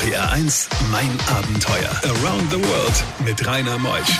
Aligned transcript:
RPR 0.00 0.32
1, 0.32 0.68
mein 0.90 1.10
Abenteuer. 1.28 1.90
Around 2.04 2.50
the 2.50 2.56
World 2.56 3.04
mit 3.22 3.46
Rainer 3.46 3.78
Meusch. 3.78 4.18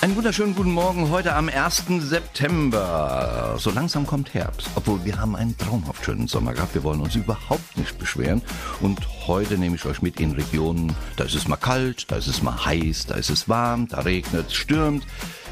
Einen 0.00 0.16
wunderschönen 0.16 0.56
guten 0.56 0.72
Morgen 0.72 1.08
heute 1.10 1.36
am 1.36 1.48
1. 1.48 1.84
September. 2.00 3.54
So 3.58 3.70
langsam 3.70 4.06
kommt 4.06 4.34
Herbst, 4.34 4.68
obwohl 4.74 5.04
wir 5.04 5.20
haben 5.20 5.36
einen 5.36 5.56
traumhaft 5.56 6.04
schönen 6.04 6.26
Sommer 6.26 6.52
gehabt. 6.52 6.74
Wir 6.74 6.82
wollen 6.82 7.00
uns 7.00 7.14
überhaupt 7.14 7.76
nicht 7.76 7.96
beschweren. 7.98 8.42
Und 8.80 8.98
heute 9.28 9.56
nehme 9.56 9.76
ich 9.76 9.84
euch 9.84 10.02
mit 10.02 10.18
in 10.18 10.32
Regionen, 10.32 10.96
da 11.16 11.24
ist 11.24 11.36
es 11.36 11.46
mal 11.46 11.56
kalt, 11.56 12.10
da 12.10 12.16
ist 12.16 12.26
es 12.26 12.42
mal 12.42 12.64
heiß, 12.64 13.06
da 13.06 13.14
ist 13.14 13.30
es 13.30 13.48
warm, 13.48 13.86
da 13.86 14.00
regnet, 14.00 14.52
stürmt. 14.52 15.06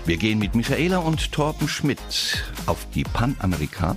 Wir 0.05 0.17
gehen 0.17 0.39
mit 0.39 0.55
Michaela 0.55 0.99
und 0.99 1.31
Torben 1.31 1.69
Schmidt 1.69 1.99
auf 2.67 2.87
die 2.95 3.05
Panamerika. 3.05 3.97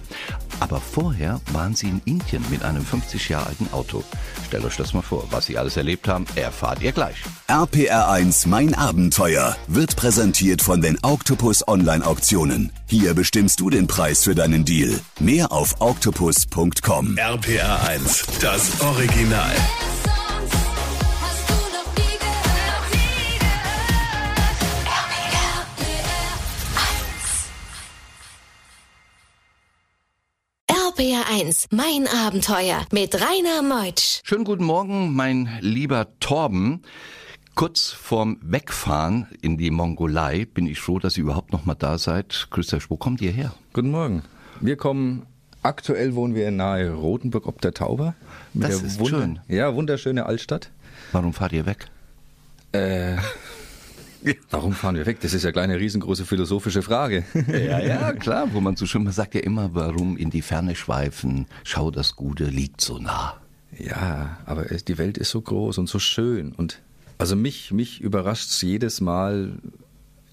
Aber 0.59 0.79
vorher 0.79 1.41
waren 1.51 1.75
sie 1.75 1.89
in 1.89 2.01
Indien 2.05 2.43
mit 2.49 2.63
einem 2.63 2.85
50 2.85 3.29
Jahre 3.29 3.47
alten 3.47 3.67
Auto. 3.71 4.03
Stellt 4.47 4.63
euch 4.63 4.77
das 4.77 4.93
mal 4.93 5.01
vor, 5.01 5.27
was 5.31 5.47
sie 5.47 5.57
alles 5.57 5.77
erlebt 5.77 6.07
haben, 6.07 6.25
erfahrt 6.35 6.81
ihr 6.81 6.91
gleich. 6.91 7.17
RPR1 7.47 8.47
Mein 8.47 8.73
Abenteuer 8.73 9.57
wird 9.67 9.95
präsentiert 9.95 10.61
von 10.61 10.81
den 10.81 10.97
Octopus 11.01 11.67
Online 11.67 12.05
Auktionen. 12.05 12.71
Hier 12.87 13.13
bestimmst 13.13 13.59
du 13.59 13.69
den 13.69 13.87
Preis 13.87 14.23
für 14.23 14.35
deinen 14.35 14.63
Deal. 14.63 14.99
Mehr 15.19 15.51
auf 15.51 15.81
octopus.com. 15.81 17.15
RPR1, 17.15 18.39
das 18.39 18.79
Original. 18.81 19.55
RPR1, 31.35 31.67
mein 31.71 32.07
Abenteuer 32.07 32.85
mit 32.91 33.15
Rainer 33.15 33.61
Meutsch. 33.61 34.21
Schönen 34.23 34.45
guten 34.45 34.63
Morgen, 34.63 35.13
mein 35.13 35.49
lieber 35.59 36.07
Torben. 36.19 36.81
Kurz 37.55 37.91
vorm 37.91 38.37
Wegfahren 38.41 39.27
in 39.41 39.57
die 39.57 39.69
Mongolei 39.69 40.45
bin 40.45 40.65
ich 40.65 40.79
froh, 40.79 40.99
dass 40.99 41.17
ihr 41.17 41.23
überhaupt 41.23 41.51
noch 41.51 41.65
mal 41.65 41.75
da 41.75 41.97
seid. 41.97 42.47
Christoph, 42.51 42.89
wo 42.89 42.95
kommt 42.95 43.21
ihr 43.21 43.31
her? 43.31 43.53
Guten 43.73 43.91
Morgen. 43.91 44.23
Wir 44.61 44.77
kommen, 44.77 45.25
aktuell 45.61 46.15
wohnen 46.15 46.35
wir 46.35 46.49
nahe 46.51 46.93
Rotenburg 46.93 47.47
ob 47.47 47.59
der 47.59 47.73
Tauber. 47.73 48.15
Das 48.53 48.81
ist 48.81 49.05
schön. 49.05 49.39
Ja, 49.49 49.75
wunderschöne 49.75 50.25
Altstadt. 50.25 50.71
Warum 51.11 51.33
fahrt 51.33 51.51
ihr 51.51 51.65
weg? 51.65 51.87
Äh, 52.71 53.17
Warum 54.49 54.73
fahren 54.73 54.95
wir 54.95 55.05
weg? 55.05 55.19
Das 55.21 55.33
ist 55.33 55.43
ja 55.43 55.51
eine 55.51 55.79
riesengroße 55.79 56.25
philosophische 56.25 56.81
Frage. 56.81 57.23
Ja, 57.47 57.79
ja, 57.79 58.13
klar, 58.25 58.53
wo 58.53 58.61
man 58.61 58.75
so 58.75 58.85
schön, 58.85 59.03
man 59.03 59.13
sagt 59.13 59.35
ja 59.35 59.41
immer, 59.41 59.73
warum 59.73 60.17
in 60.17 60.29
die 60.29 60.41
Ferne 60.41 60.75
schweifen, 60.75 61.47
schau, 61.63 61.91
das 61.91 62.15
Gute 62.15 62.45
liegt 62.45 62.81
so 62.81 62.97
nah. 62.97 63.39
Ja, 63.77 64.37
aber 64.45 64.65
die 64.65 64.97
Welt 64.97 65.17
ist 65.17 65.31
so 65.31 65.41
groß 65.41 65.77
und 65.77 65.87
so 65.87 65.99
schön 65.99 66.53
und 66.53 66.81
also 67.17 67.35
mich, 67.35 67.71
mich 67.71 68.01
überrascht 68.01 68.49
es 68.49 68.61
jedes 68.61 68.99
Mal, 69.01 69.53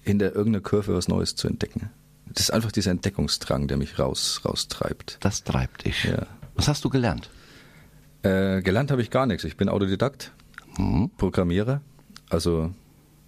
in 0.03 0.19
der 0.19 0.35
irgendeiner 0.35 0.63
Kurve 0.63 0.93
was 0.95 1.07
Neues 1.07 1.35
zu 1.35 1.47
entdecken. 1.47 1.89
Das 2.27 2.43
ist 2.43 2.51
einfach 2.51 2.71
dieser 2.71 2.91
Entdeckungsdrang, 2.91 3.67
der 3.67 3.77
mich 3.77 3.99
raus, 3.99 4.41
raustreibt. 4.43 5.17
Das 5.21 5.43
treibt 5.43 5.85
dich. 5.85 6.03
Ja. 6.05 6.25
Was 6.55 6.67
hast 6.67 6.83
du 6.83 6.89
gelernt? 6.89 7.29
Äh, 8.23 8.61
gelernt 8.61 8.91
habe 8.91 9.01
ich 9.01 9.11
gar 9.11 9.25
nichts. 9.25 9.43
Ich 9.43 9.55
bin 9.57 9.69
Autodidakt, 9.69 10.31
Mhm. 10.77 11.11
Programmierer. 11.17 11.81
Also 12.29 12.71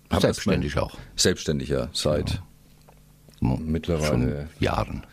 hab 0.09 0.21
Selbstständig 0.21 0.77
auch. 0.77 0.93
mal- 0.93 0.99
Selbstständig, 1.15 1.69
ja, 1.69 1.89
seit 1.93 2.41
Mo- 3.39 3.57
Mittlerweile- 3.57 4.49
Jahren. 4.59 5.03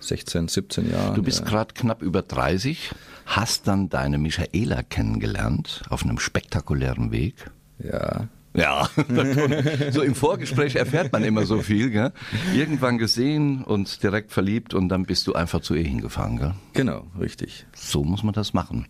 16, 0.00 0.46
17 0.48 0.90
Jahren. 0.90 1.14
Du 1.16 1.22
bist 1.22 1.40
ja. 1.40 1.44
gerade 1.46 1.74
knapp 1.74 2.02
über 2.02 2.22
30, 2.22 2.90
hast 3.26 3.66
dann 3.66 3.88
deine 3.88 4.16
Michaela 4.18 4.82
kennengelernt 4.84 5.82
auf 5.90 6.04
einem 6.04 6.18
spektakulären 6.20 7.10
Weg. 7.10 7.50
Ja, 7.82 8.28
Ja, 8.54 8.88
so 9.92 10.02
im 10.02 10.14
Vorgespräch 10.14 10.76
erfährt 10.76 11.12
man 11.12 11.22
immer 11.24 11.46
so 11.46 11.60
viel. 11.62 11.90
Gell? 11.90 12.12
Irgendwann 12.54 12.98
gesehen 12.98 13.62
und 13.64 14.02
direkt 14.02 14.32
verliebt 14.32 14.72
und 14.72 14.88
dann 14.88 15.04
bist 15.04 15.26
du 15.26 15.34
einfach 15.34 15.60
zu 15.60 15.74
ihr 15.74 15.84
hingefahren. 15.84 16.38
Gell? 16.38 16.54
genau, 16.74 17.06
richtig. 17.20 17.66
So 17.74 18.04
muss 18.04 18.22
man 18.22 18.32
das 18.34 18.54
machen. 18.54 18.86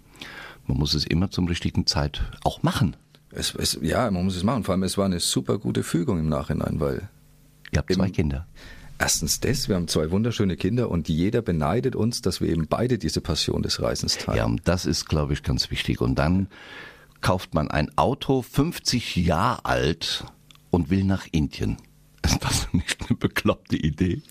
Man 0.67 0.77
muss 0.79 0.93
es 0.95 1.05
immer 1.07 1.31
zum 1.31 1.47
richtigen 1.49 1.87
Zeit 1.87 2.21
auch 2.45 2.63
machen. 2.63 2.97
Es, 3.33 3.55
es, 3.55 3.79
ja, 3.83 4.11
man 4.11 4.25
muss 4.25 4.37
es 4.37 4.43
machen. 4.43 4.65
Vor 4.65 4.73
allem, 4.73 4.83
es 4.83 4.97
war 4.97 5.05
eine 5.05 5.21
super 5.21 5.59
gute 5.59 5.83
Fügung 5.83 6.19
im 6.19 6.29
Nachhinein, 6.29 6.81
weil 6.81 7.09
Ihr 7.71 7.79
habt 7.79 7.93
zwei 7.93 8.09
Kinder. 8.11 8.47
erstens 8.99 9.41
das, 9.41 9.69
wir 9.69 9.77
haben 9.77 9.89
zwei 9.89 10.11
wunderschöne 10.11 10.57
Kinder 10.57 10.91
und 10.91 11.09
jeder 11.09 11.43
beneidet 11.43 11.95
uns, 11.95 12.23
dass 12.23 12.41
wir 12.41 12.49
eben 12.49 12.67
beide 12.67 12.99
diese 12.99 13.21
Passion 13.21 13.63
des 13.63 13.83
Reisens 13.83 14.17
teilen. 14.17 14.39
Ja, 14.39 14.45
und 14.47 14.67
das 14.67 14.87
ist, 14.87 15.07
glaube 15.07 15.35
ich, 15.35 15.43
ganz 15.43 15.71
wichtig. 15.71 16.01
Und 16.01 16.15
dann 16.19 16.49
kauft 17.21 17.55
man 17.55 17.71
ein 17.71 17.97
Auto, 17.97 18.43
50 18.43 19.17
Jahre 19.17 19.65
alt 19.65 20.25
und 20.71 20.91
will 20.91 21.05
nach 21.05 21.27
Indien. 21.31 21.77
Ist 22.25 22.43
das 22.45 22.69
nicht 22.73 22.99
eine 23.09 23.17
bekloppte 23.17 23.77
Idee? 23.77 24.23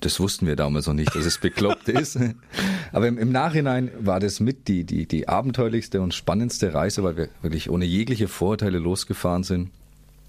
Das 0.00 0.20
wussten 0.20 0.46
wir 0.46 0.56
damals 0.56 0.86
noch 0.86 0.94
nicht, 0.94 1.14
dass 1.14 1.24
es 1.24 1.38
bekloppt 1.38 1.88
ist. 1.88 2.18
Aber 2.92 3.08
im, 3.08 3.18
im 3.18 3.32
Nachhinein 3.32 3.90
war 3.98 4.20
das 4.20 4.40
mit 4.40 4.68
die, 4.68 4.84
die, 4.84 5.06
die 5.06 5.28
abenteuerlichste 5.28 6.00
und 6.00 6.14
spannendste 6.14 6.74
Reise, 6.74 7.02
weil 7.02 7.16
wir 7.16 7.28
wirklich 7.42 7.70
ohne 7.70 7.84
jegliche 7.84 8.28
Vorurteile 8.28 8.78
losgefahren 8.78 9.42
sind. 9.42 9.70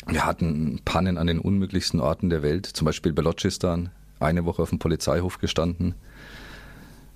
Wir 0.05 0.25
hatten 0.25 0.79
Pannen 0.85 1.17
an 1.17 1.27
den 1.27 1.39
unmöglichsten 1.39 1.99
Orten 1.99 2.29
der 2.29 2.41
Welt, 2.41 2.65
zum 2.65 2.85
Beispiel 2.85 3.11
Balochistan, 3.11 3.89
eine 4.19 4.45
Woche 4.45 4.61
auf 4.61 4.69
dem 4.69 4.79
Polizeihof 4.79 5.39
gestanden. 5.39 5.95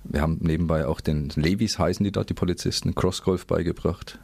Wir 0.04 0.20
haben 0.20 0.38
nebenbei 0.40 0.86
auch 0.86 1.00
den 1.00 1.30
Levis 1.30 1.78
heißen 1.78 2.04
die 2.04 2.12
dort, 2.12 2.28
die 2.28 2.34
Polizisten, 2.34 2.94
Crossgolf 2.94 3.46
beigebracht. 3.46 4.18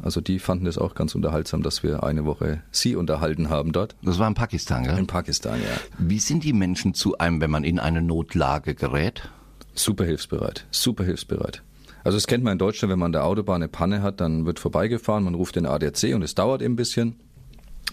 Also 0.00 0.20
die 0.20 0.38
fanden 0.38 0.66
es 0.66 0.78
auch 0.78 0.94
ganz 0.94 1.14
unterhaltsam, 1.14 1.62
dass 1.62 1.82
wir 1.82 2.02
eine 2.02 2.24
Woche 2.24 2.62
sie 2.70 2.96
unterhalten 2.96 3.50
haben 3.50 3.72
dort. 3.72 3.94
Das 4.02 4.18
war 4.18 4.26
in 4.26 4.34
Pakistan, 4.34 4.84
gell? 4.84 4.98
In 4.98 5.06
Pakistan, 5.06 5.60
ja. 5.60 5.76
Wie 5.98 6.18
sind 6.18 6.44
die 6.44 6.52
Menschen 6.52 6.94
zu 6.94 7.18
einem, 7.18 7.40
wenn 7.40 7.50
man 7.50 7.64
in 7.64 7.78
eine 7.78 8.00
Notlage 8.00 8.74
gerät? 8.74 9.28
Super 9.74 10.04
hilfsbereit, 10.04 10.66
super 10.70 11.04
hilfsbereit. 11.04 11.62
Also 12.04 12.16
das 12.16 12.26
kennt 12.26 12.42
man 12.42 12.54
in 12.54 12.58
Deutschland, 12.58 12.90
wenn 12.90 12.98
man 12.98 13.06
an 13.06 13.12
der 13.12 13.24
Autobahn 13.24 13.56
eine 13.56 13.68
Panne 13.68 14.02
hat, 14.02 14.20
dann 14.20 14.44
wird 14.44 14.58
vorbeigefahren, 14.58 15.24
man 15.24 15.34
ruft 15.34 15.56
den 15.56 15.66
ADAC 15.66 16.14
und 16.14 16.22
es 16.22 16.34
dauert 16.34 16.62
eben 16.62 16.74
ein 16.74 16.76
bisschen. 16.76 17.16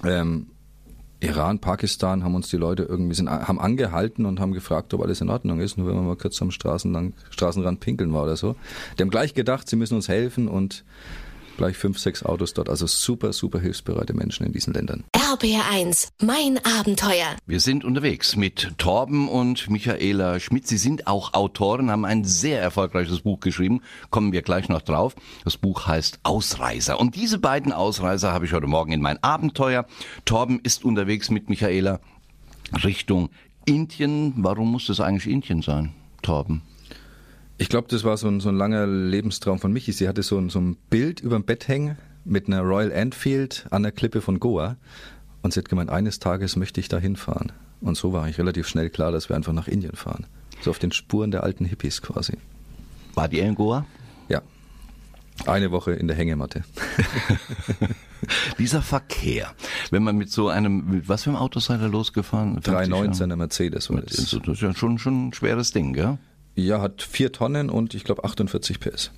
Ähm, 0.04 0.48
Iran, 1.22 1.60
Pakistan 1.60 2.24
haben 2.24 2.34
uns 2.34 2.50
die 2.50 2.58
Leute 2.58 2.84
irgendwie 2.84 3.14
sind, 3.14 3.30
haben 3.30 3.60
angehalten 3.60 4.26
und 4.26 4.40
haben 4.40 4.54
gefragt, 4.54 4.94
ob 4.94 5.02
alles 5.02 5.20
in 5.20 5.30
Ordnung 5.30 5.60
ist, 5.60 5.78
nur 5.78 5.88
wenn 5.88 5.96
man 5.96 6.06
mal 6.06 6.16
kurz 6.16 6.42
am 6.42 6.50
Straßenrand 6.50 7.80
pinkeln 7.81 8.14
war 8.14 8.24
oder 8.24 8.38
so. 8.38 8.56
Die 8.98 9.04
haben 9.04 9.10
gleich 9.10 9.34
gedacht, 9.34 9.70
sie 9.70 9.76
müssen 9.76 9.96
uns 9.96 10.08
helfen 10.08 10.48
und 10.48 10.86
gleich 11.59 11.78
fünf, 11.78 12.00
sechs 12.00 12.24
Autos 12.24 12.53
dort. 12.53 12.70
Also 12.70 12.88
super, 12.88 13.34
super 13.34 13.59
hilfsbereite 13.59 14.14
Menschen 14.14 14.46
in 14.46 14.53
diesen 14.53 14.74
Ländern. 14.74 15.03
RPR1, 15.14 16.08
mein 16.22 16.58
Abenteuer. 16.64 17.36
Wir 17.46 17.59
sind 17.59 17.84
unterwegs 17.84 18.38
mit 18.38 18.78
Torben 18.78 19.28
und 19.28 19.69
Michaela 19.69 20.40
Schmidt. 20.40 20.68
Sie 20.68 20.78
sind 20.78 21.06
auch 21.06 21.34
Autoren, 21.34 21.92
haben 21.92 22.06
ein 22.06 22.24
sehr 22.24 22.62
erfolgreiches 22.62 23.19
Buch 23.19 23.42
geschrieben. 23.42 23.81
Kommen 24.09 24.31
wir 24.31 24.42
gleich 24.42 24.69
noch 24.69 24.81
drauf. 24.81 25.16
Das 25.44 25.58
Buch 25.58 25.86
heißt 25.86 26.22
Ausreißer. 26.24 26.98
Und 26.98 27.18
diese 27.18 27.40
beiden 27.40 27.74
Ausreißer 27.74 28.31
habe 28.31 28.46
ich 28.46 28.53
heute 28.53 28.68
Morgen 28.68 28.94
in 28.94 29.02
mein 29.02 29.22
Abenteuer. 29.22 29.86
Torben 30.24 30.62
ist 30.64 30.86
unterwegs 30.86 31.30
mit 31.30 31.50
Michaela 31.50 32.00
Richtung 32.86 33.31
Indien. 33.66 34.34
Warum 34.38 34.72
muss 34.72 34.88
das 34.88 35.02
eigentlich 35.02 35.28
Indien 35.28 35.62
sein, 35.62 35.94
Torben? 36.22 36.62
Ich 37.62 37.68
glaube, 37.70 37.88
das 37.90 38.03
war 38.06 38.16
so 38.18 38.28
ein, 38.30 38.40
so 38.40 38.47
ein 38.50 38.56
langer 38.56 38.88
Lebenstraum 38.88 39.59
von 39.59 39.72
Michi. 39.74 39.92
Sie 39.92 40.08
hatte 40.08 40.24
so 40.24 40.38
ein, 40.38 40.50
so 40.50 40.59
ein 40.59 40.78
Bild 40.90 41.20
über 41.20 41.36
dem 41.36 41.44
Bett 41.44 41.68
hängen 41.68 41.97
mit 42.24 42.47
einer 42.47 42.62
Royal 42.62 42.90
Enfield 42.92 43.66
an 43.70 43.84
der 43.84 43.92
Klippe 43.92 44.22
von 44.22 44.40
Goa. 44.40 44.78
Und 45.42 45.53
sie 45.53 45.59
hat 45.59 45.68
gemeint, 45.69 45.90
eines 45.90 46.19
Tages 46.19 46.56
möchte 46.56 46.80
ich 46.80 46.88
da 46.88 46.98
hinfahren. 46.98 47.52
Und 47.81 47.98
so 47.98 48.14
war 48.14 48.28
ich 48.30 48.38
relativ 48.38 48.68
schnell 48.68 48.90
klar, 48.90 49.12
dass 49.12 49.30
wir 49.30 49.36
einfach 49.36 49.53
nach 49.53 49.68
Indien 49.68 49.96
fahren. 49.96 50.25
So 50.62 50.69
auf 50.69 50.80
den 50.80 50.92
Spuren 50.94 51.31
der 51.31 51.44
alten 51.44 51.66
Hippies 51.66 52.02
quasi. 52.02 52.34
Wart 53.14 53.34
ihr 53.34 53.44
in 53.44 53.56
Goa? 53.56 53.86
Ja. 54.30 54.42
Eine 55.46 55.72
Woche 55.72 55.92
in 55.94 56.08
der 56.08 56.16
Hängematte. 56.16 56.63
Dieser 58.57 58.81
Verkehr, 58.81 59.54
wenn 59.92 60.04
man 60.04 60.18
mit 60.18 60.30
so 60.31 60.50
einem, 60.50 60.89
mit 60.89 61.10
was 61.10 61.24
für 61.24 61.30
einem 61.30 61.38
Auto 61.39 61.60
seid 61.60 61.81
ihr 61.81 61.88
losgefahren? 61.88 62.60
319er 62.60 63.36
Mercedes 63.38 63.89
war 63.89 64.01
Das 64.01 64.16
das. 64.18 64.33
ist 64.33 64.62
ja 64.62 64.74
schon, 64.74 64.98
schon 64.98 65.28
ein 65.30 65.33
schweres 65.33 65.72
Ding, 65.72 65.94
gell? 65.94 66.18
Ja, 66.56 66.81
hat 66.81 67.01
vier 67.01 67.31
Tonnen 67.31 67.69
und 67.69 67.94
ich 67.94 68.04
glaube 68.04 68.24
48 68.24 68.80
PS. 68.80 69.12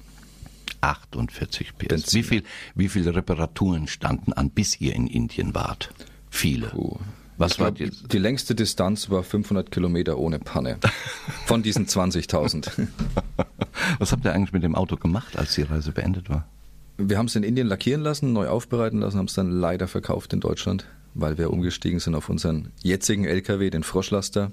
48 0.82 1.78
PS. 1.78 1.88
Benzin. 1.88 2.20
Wie 2.20 2.24
viel, 2.24 2.44
wie 2.76 2.90
viele 2.90 3.16
Reparaturen 3.16 3.88
standen 3.88 4.34
an, 4.34 4.50
bis 4.50 4.80
ihr 4.82 4.96
in 4.96 5.08
Indien 5.08 5.54
wart? 5.54 5.94
Viele. 6.30 6.68
Puh. 6.68 6.98
Was 7.38 7.54
Ich 7.54 7.60
war 7.60 7.72
glaub, 7.72 7.90
die? 7.90 8.08
die 8.10 8.18
längste 8.20 8.54
Distanz 8.54 9.10
war 9.10 9.24
500 9.24 9.72
Kilometer 9.72 10.18
ohne 10.18 10.40
Panne. 10.40 10.78
Von 11.46 11.64
diesen 11.64 11.88
20.000. 11.88 12.88
Was 14.00 14.12
habt 14.12 14.26
ihr 14.26 14.34
eigentlich 14.34 14.54
mit 14.54 14.64
dem 14.64 14.76
Auto 14.76 14.96
gemacht, 14.96 15.38
als 15.38 15.56
die 15.56 15.64
Reise 15.64 15.92
beendet 15.92 16.30
war? 16.30 16.48
Wir 16.98 17.18
haben 17.18 17.26
es 17.26 17.36
in 17.36 17.44
Indien 17.44 17.68
lackieren 17.68 18.02
lassen, 18.02 18.32
neu 18.34 18.48
aufbereiten 18.48 19.00
lassen, 19.00 19.18
haben 19.18 19.26
es 19.26 19.34
dann 19.34 19.50
leider 19.50 19.88
verkauft 19.88 20.34
in 20.34 20.40
Deutschland, 20.40 20.86
weil 21.16 21.38
wir 21.40 21.52
umgestiegen 21.52 22.00
sind 22.00 22.14
auf 22.14 22.30
unseren 22.30 22.72
jetzigen 22.84 23.26
LKW, 23.26 23.72
den 23.72 23.82
Froschlaster. 23.84 24.52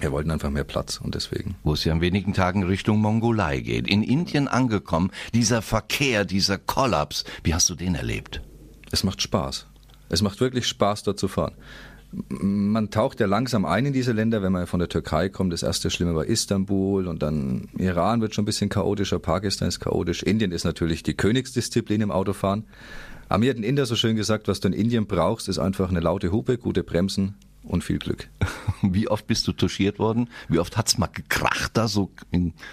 Wir 0.00 0.12
wollten 0.12 0.30
einfach 0.30 0.50
mehr 0.50 0.64
Platz 0.64 1.00
und 1.02 1.14
deswegen. 1.14 1.56
Wo 1.62 1.72
es 1.72 1.84
ja 1.84 1.92
in 1.92 2.00
wenigen 2.00 2.34
Tagen 2.34 2.64
Richtung 2.64 3.00
Mongolei 3.00 3.60
geht. 3.60 3.88
In 3.88 4.02
Indien 4.02 4.48
angekommen, 4.48 5.10
dieser 5.32 5.62
Verkehr, 5.62 6.24
dieser 6.24 6.58
Kollaps, 6.58 7.24
wie 7.42 7.54
hast 7.54 7.70
du 7.70 7.74
den 7.74 7.94
erlebt? 7.94 8.42
Es 8.90 9.04
macht 9.04 9.22
Spaß. 9.22 9.66
Es 10.08 10.22
macht 10.22 10.40
wirklich 10.40 10.66
Spaß, 10.66 11.04
dort 11.04 11.18
zu 11.18 11.28
fahren. 11.28 11.54
Man 12.28 12.90
taucht 12.90 13.18
ja 13.18 13.26
langsam 13.26 13.64
ein 13.64 13.86
in 13.86 13.92
diese 13.92 14.12
Länder, 14.12 14.40
wenn 14.42 14.52
man 14.52 14.68
von 14.68 14.78
der 14.78 14.88
Türkei 14.88 15.28
kommt. 15.28 15.52
Das 15.52 15.64
erste 15.64 15.90
Schlimme 15.90 16.14
war 16.14 16.26
Istanbul 16.26 17.08
und 17.08 17.22
dann 17.22 17.68
Iran 17.76 18.20
wird 18.20 18.34
schon 18.34 18.42
ein 18.42 18.46
bisschen 18.46 18.68
chaotischer, 18.68 19.18
Pakistan 19.18 19.66
ist 19.66 19.80
chaotisch. 19.80 20.22
Indien 20.22 20.52
ist 20.52 20.64
natürlich 20.64 21.02
die 21.02 21.14
Königsdisziplin 21.14 22.02
im 22.02 22.12
Autofahren. 22.12 22.66
Aber 23.28 23.38
mir 23.38 23.50
hat 23.50 23.56
ein 23.56 23.64
Inder 23.64 23.86
so 23.86 23.96
schön 23.96 24.14
gesagt, 24.14 24.46
was 24.46 24.60
du 24.60 24.68
in 24.68 24.74
Indien 24.74 25.06
brauchst, 25.06 25.48
ist 25.48 25.58
einfach 25.58 25.88
eine 25.88 26.00
laute 26.00 26.30
Hupe, 26.30 26.58
gute 26.58 26.84
Bremsen 26.84 27.34
und 27.64 27.82
viel 27.82 27.98
Glück. 27.98 28.28
Wie 28.82 29.08
oft 29.08 29.26
bist 29.26 29.46
du 29.48 29.52
touchiert 29.52 29.98
worden? 29.98 30.28
Wie 30.48 30.58
oft 30.58 30.76
hat's 30.76 30.98
mal 30.98 31.08
gekracht 31.08 31.72
da 31.74 31.88
so? 31.88 32.10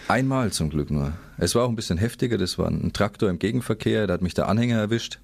Einmal 0.08 0.52
zum 0.52 0.70
Glück 0.70 0.92
nur. 0.92 1.14
Es 1.38 1.56
war 1.56 1.64
auch 1.64 1.70
ein 1.70 1.76
bisschen 1.76 1.98
heftiger. 1.98 2.38
Das 2.38 2.58
war 2.58 2.68
ein 2.68 2.94
Traktor 2.94 3.30
im 3.30 3.40
Gegenverkehr, 3.40 4.08
da 4.08 4.14
hat 4.14 4.22
mich 4.22 4.34
der 4.34 4.48
Anhänger 4.48 4.78
erwischt. 4.78 5.20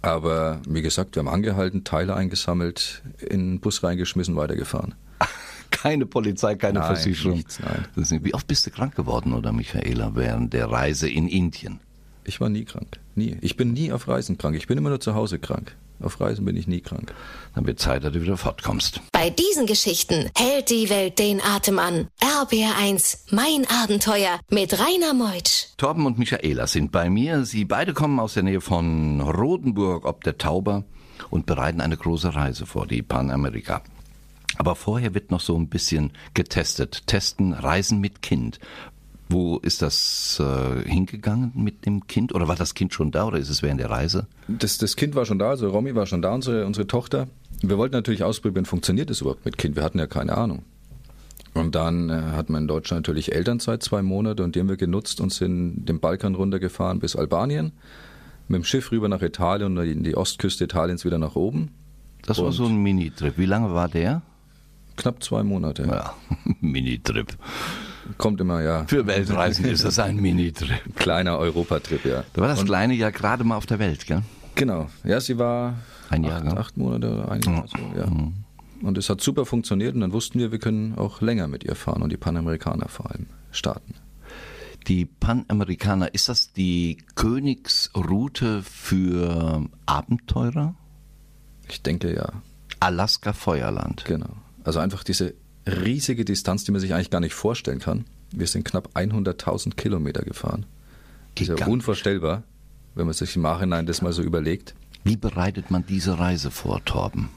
Aber 0.00 0.60
wie 0.68 0.82
gesagt, 0.82 1.14
wir 1.14 1.20
haben 1.20 1.28
angehalten, 1.28 1.84
Teile 1.84 2.14
eingesammelt, 2.14 3.02
in 3.20 3.52
den 3.52 3.60
Bus 3.60 3.84
reingeschmissen, 3.84 4.34
weitergefahren. 4.34 4.94
Keine 5.70 6.06
Polizei, 6.06 6.54
keine 6.54 6.80
nein, 6.80 6.86
Versicherung. 6.86 7.38
Nichts, 7.38 7.58
nein. 7.58 7.86
Wie 8.22 8.34
oft 8.34 8.46
bist 8.46 8.66
du 8.66 8.70
krank 8.70 8.94
geworden, 8.94 9.32
oder 9.32 9.52
Michaela, 9.52 10.14
während 10.14 10.52
der 10.52 10.70
Reise 10.70 11.08
in 11.08 11.28
Indien? 11.28 11.80
Ich 12.24 12.40
war 12.40 12.48
nie 12.48 12.64
krank. 12.64 12.98
Nie. 13.14 13.36
Ich 13.40 13.56
bin 13.56 13.72
nie 13.72 13.92
auf 13.92 14.08
Reisen 14.08 14.38
krank. 14.38 14.56
Ich 14.56 14.66
bin 14.66 14.78
immer 14.78 14.90
nur 14.90 15.00
zu 15.00 15.14
Hause 15.14 15.38
krank. 15.38 15.76
Auf 16.00 16.20
Reisen 16.20 16.44
bin 16.44 16.56
ich 16.56 16.66
nie 16.66 16.80
krank. 16.80 17.14
Dann 17.54 17.66
wird 17.66 17.78
Zeit, 17.78 18.02
dass 18.04 18.12
du 18.12 18.22
wieder 18.22 18.36
fortkommst. 18.36 19.00
Bei 19.12 19.30
diesen 19.30 19.66
Geschichten 19.66 20.30
hält 20.36 20.70
die 20.70 20.90
Welt 20.90 21.18
den 21.18 21.40
Atem 21.40 21.78
an. 21.78 22.08
RBR1, 22.20 23.18
mein 23.30 23.66
Abenteuer 23.68 24.40
mit 24.50 24.78
Rainer 24.78 25.14
Meutsch. 25.14 25.68
Torben 25.76 26.06
und 26.06 26.18
Michaela 26.18 26.66
sind 26.66 26.90
bei 26.90 27.08
mir. 27.08 27.44
Sie 27.44 27.64
beide 27.64 27.92
kommen 27.92 28.18
aus 28.18 28.34
der 28.34 28.42
Nähe 28.42 28.60
von 28.60 29.20
Rodenburg 29.20 30.04
ob 30.04 30.24
der 30.24 30.38
Tauber 30.38 30.84
und 31.30 31.46
bereiten 31.46 31.80
eine 31.80 31.96
große 31.96 32.34
Reise 32.34 32.66
vor, 32.66 32.86
die 32.86 33.02
Panamerika. 33.02 33.82
Aber 34.58 34.74
vorher 34.74 35.14
wird 35.14 35.30
noch 35.30 35.40
so 35.40 35.56
ein 35.56 35.68
bisschen 35.68 36.12
getestet. 36.34 37.06
Testen, 37.06 37.52
Reisen 37.52 38.00
mit 38.00 38.22
Kind. 38.22 38.58
Wo 39.28 39.58
ist 39.58 39.80
das 39.80 40.40
äh, 40.40 40.88
hingegangen 40.88 41.52
mit 41.54 41.86
dem 41.86 42.06
Kind? 42.06 42.34
Oder 42.34 42.48
war 42.48 42.56
das 42.56 42.74
Kind 42.74 42.92
schon 42.92 43.10
da 43.10 43.26
oder 43.26 43.38
ist 43.38 43.48
es 43.48 43.62
während 43.62 43.80
der 43.80 43.90
Reise? 43.90 44.26
Das, 44.48 44.78
das 44.78 44.96
Kind 44.96 45.14
war 45.14 45.24
schon 45.24 45.38
da, 45.38 45.50
also 45.50 45.70
Romy 45.70 45.94
war 45.94 46.06
schon 46.06 46.20
da, 46.20 46.34
unsere, 46.34 46.66
unsere 46.66 46.86
Tochter. 46.86 47.28
Wir 47.62 47.78
wollten 47.78 47.94
natürlich 47.94 48.24
ausprobieren, 48.24 48.66
funktioniert 48.66 49.08
das 49.08 49.20
überhaupt 49.20 49.44
mit 49.44 49.56
Kind? 49.56 49.76
Wir 49.76 49.84
hatten 49.84 49.98
ja 49.98 50.06
keine 50.06 50.36
Ahnung. 50.36 50.64
Und 51.54 51.74
dann 51.74 52.08
äh, 52.10 52.14
hat 52.14 52.50
man 52.50 52.62
in 52.62 52.68
Deutschland 52.68 53.06
natürlich 53.06 53.34
Elternzeit, 53.34 53.82
zwei 53.82 54.02
Monate, 54.02 54.42
und 54.42 54.54
die 54.54 54.60
haben 54.60 54.68
wir 54.68 54.76
genutzt 54.76 55.20
und 55.20 55.32
sind 55.32 55.84
den 55.86 56.00
Balkan 56.00 56.34
runtergefahren 56.34 56.98
bis 56.98 57.14
Albanien, 57.14 57.72
mit 58.48 58.58
dem 58.58 58.64
Schiff 58.64 58.90
rüber 58.90 59.08
nach 59.08 59.22
Italien 59.22 59.78
und 59.78 59.86
in 59.86 60.02
die 60.02 60.16
Ostküste 60.16 60.64
Italiens 60.64 61.04
wieder 61.04 61.18
nach 61.18 61.36
oben. 61.36 61.70
Das 62.22 62.38
und 62.38 62.46
war 62.46 62.52
so 62.52 62.66
ein 62.66 62.76
Mini-Trip. 62.76 63.36
Wie 63.36 63.46
lange 63.46 63.72
war 63.74 63.88
der? 63.88 64.22
Knapp 64.96 65.22
zwei 65.22 65.42
Monate. 65.42 65.84
Ja, 65.84 66.14
Mini-Trip. 66.60 67.36
Kommt 68.18 68.40
immer, 68.40 68.62
ja. 68.62 68.84
Für 68.86 69.06
Weltreisen 69.06 69.64
ist 69.64 69.84
das 69.84 69.98
ein 69.98 70.16
Mini-Trip. 70.16 70.96
Kleiner 70.96 71.38
Europatrip, 71.38 72.04
ja. 72.04 72.24
Da 72.32 72.40
war 72.40 72.48
das 72.48 72.60
Und 72.60 72.66
kleine 72.66 72.94
ja 72.94 73.10
gerade 73.10 73.44
mal 73.44 73.56
auf 73.56 73.66
der 73.66 73.78
Welt, 73.78 74.06
gell? 74.06 74.22
Genau. 74.54 74.88
Ja, 75.04 75.20
sie 75.20 75.38
war 75.38 75.74
ein 76.10 76.24
Jahr, 76.24 76.44
acht, 76.44 76.56
acht 76.58 76.76
Monate 76.76 77.12
oder 77.12 77.30
ein 77.30 77.42
Jahr. 77.42 77.66
So, 77.68 77.98
ja. 77.98 78.06
Mhm. 78.06 78.34
Und 78.82 78.98
es 78.98 79.08
hat 79.08 79.20
super 79.20 79.46
funktioniert 79.46 79.94
und 79.94 80.00
dann 80.00 80.12
wussten 80.12 80.38
wir, 80.38 80.50
wir 80.50 80.58
können 80.58 80.98
auch 80.98 81.20
länger 81.20 81.46
mit 81.46 81.64
ihr 81.64 81.76
fahren 81.76 82.02
und 82.02 82.10
die 82.10 82.16
Panamerikaner 82.16 82.88
vor 82.88 83.10
allem 83.10 83.26
starten. 83.52 83.94
Die 84.88 85.04
Panamerikaner, 85.04 86.12
ist 86.12 86.28
das 86.28 86.52
die 86.52 86.98
Königsroute 87.14 88.62
für 88.64 89.68
Abenteurer? 89.86 90.74
Ich 91.68 91.82
denke 91.82 92.14
ja. 92.14 92.32
Alaska 92.80 93.32
Feuerland. 93.32 94.04
Genau. 94.04 94.34
Also 94.64 94.80
einfach 94.80 95.04
diese 95.04 95.34
riesige 95.66 96.24
Distanz, 96.24 96.64
die 96.64 96.72
man 96.72 96.80
sich 96.80 96.94
eigentlich 96.94 97.10
gar 97.10 97.20
nicht 97.20 97.34
vorstellen 97.34 97.78
kann. 97.78 98.04
Wir 98.32 98.46
sind 98.46 98.64
knapp 98.64 98.90
100.000 98.94 99.74
Kilometer 99.76 100.22
gefahren. 100.22 100.66
Das 101.34 101.48
ist 101.48 101.58
ja 101.58 101.66
unvorstellbar, 101.66 102.42
wenn 102.94 103.06
man 103.06 103.14
sich 103.14 103.36
im 103.36 103.42
Nachhinein 103.42 103.86
das 103.86 104.02
mal 104.02 104.12
so 104.12 104.22
überlegt. 104.22 104.74
Wie 105.04 105.16
bereitet 105.16 105.70
man 105.70 105.84
diese 105.86 106.18
Reise 106.18 106.50
vor, 106.50 106.84
Torben? 106.84 107.28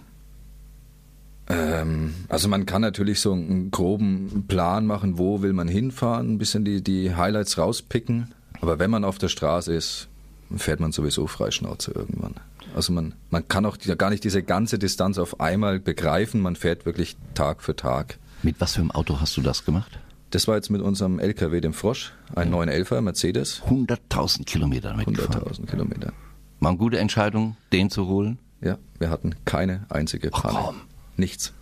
Ähm, 1.47 2.13
also 2.27 2.47
man 2.47 2.65
kann 2.65 2.81
natürlich 2.81 3.19
so 3.19 3.33
einen 3.33 3.71
groben 3.71 4.45
Plan 4.47 4.85
machen, 4.85 5.17
wo 5.17 5.41
will 5.41 5.53
man 5.53 5.67
hinfahren, 5.67 6.33
ein 6.33 6.37
bisschen 6.37 6.65
die, 6.65 6.81
die 6.83 7.15
Highlights 7.15 7.57
rauspicken. 7.57 8.33
Aber 8.61 8.79
wenn 8.79 8.89
man 8.89 9.03
auf 9.03 9.17
der 9.17 9.27
Straße 9.27 9.73
ist, 9.73 10.07
fährt 10.55 10.79
man 10.79 10.91
sowieso 10.91 11.27
Freischnauze 11.27 11.91
irgendwann. 11.91 12.35
Also 12.75 12.91
man, 12.91 13.13
man 13.29 13.47
kann 13.47 13.65
auch 13.65 13.77
gar 13.97 14.09
nicht 14.09 14.25
diese 14.25 14.43
ganze 14.43 14.77
Distanz 14.77 15.17
auf 15.17 15.39
einmal 15.39 15.79
begreifen. 15.79 16.41
Man 16.41 16.57
fährt 16.57 16.85
wirklich 16.85 17.15
Tag 17.33 17.63
für 17.63 17.75
Tag. 17.75 18.19
Mit 18.43 18.59
was 18.59 18.73
für 18.73 18.81
einem 18.81 18.91
Auto 18.91 19.21
hast 19.21 19.37
du 19.37 19.41
das 19.41 19.63
gemacht? 19.63 19.97
Das 20.31 20.47
war 20.49 20.55
jetzt 20.55 20.69
mit 20.69 20.81
unserem 20.81 21.19
LKW, 21.19 21.61
dem 21.61 21.73
Frosch, 21.73 22.11
ein 22.35 22.51
ja. 22.51 22.59
911er 22.59 22.99
Mercedes. 22.99 23.61
100.000 23.69 24.43
Kilometer 24.43 24.89
damit 24.89 25.07
100.000 25.07 25.67
Kilometer. 25.67 26.11
War 26.59 26.69
eine 26.69 26.77
gute 26.77 26.99
Entscheidung, 26.99 27.55
den 27.71 27.89
zu 27.89 28.07
holen? 28.07 28.39
Ja, 28.59 28.77
wir 28.99 29.09
hatten 29.09 29.35
keine 29.45 29.85
einzige 29.87 30.29
Panne. 30.29 30.59
Ach, 30.59 30.73
Nichts. 31.15 31.53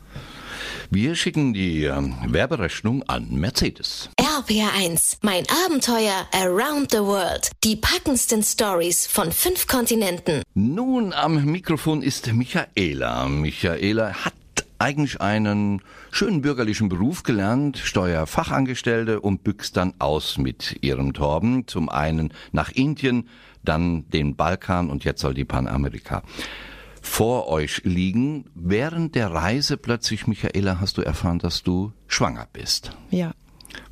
Wir 0.89 1.15
schicken 1.15 1.53
die 1.53 1.83
äh, 1.85 2.11
Werberechnung 2.27 3.03
an 3.03 3.29
Mercedes. 3.29 4.09
RPR1, 4.33 5.17
mein 5.21 5.43
Abenteuer 5.63 6.25
around 6.33 6.89
the 6.89 6.97
world. 6.97 7.51
Die 7.63 7.75
packendsten 7.75 8.41
Stories 8.41 9.05
von 9.05 9.31
fünf 9.31 9.67
Kontinenten. 9.67 10.41
Nun 10.55 11.13
am 11.13 11.45
Mikrofon 11.45 12.01
ist 12.01 12.33
Michaela. 12.33 13.27
Michaela 13.27 14.25
hat 14.25 14.33
eigentlich 14.79 15.21
einen 15.21 15.83
schönen 16.09 16.41
bürgerlichen 16.41 16.89
Beruf 16.89 17.21
gelernt, 17.21 17.77
Steuerfachangestellte 17.77 19.21
und 19.21 19.43
büchst 19.43 19.77
dann 19.77 19.93
aus 19.99 20.39
mit 20.39 20.77
ihrem 20.81 21.13
Torben. 21.13 21.67
Zum 21.67 21.89
einen 21.89 22.33
nach 22.51 22.71
Indien, 22.71 23.29
dann 23.61 24.09
den 24.09 24.35
Balkan 24.35 24.89
und 24.89 25.03
jetzt 25.03 25.21
soll 25.21 25.35
die 25.35 25.45
Panamerika 25.45 26.23
vor 27.03 27.49
euch 27.49 27.81
liegen. 27.83 28.45
Während 28.55 29.13
der 29.13 29.31
Reise 29.31 29.77
plötzlich, 29.77 30.25
Michaela, 30.25 30.79
hast 30.79 30.97
du 30.97 31.03
erfahren, 31.03 31.37
dass 31.37 31.61
du 31.61 31.91
schwanger 32.07 32.47
bist. 32.51 32.97
Ja. 33.11 33.33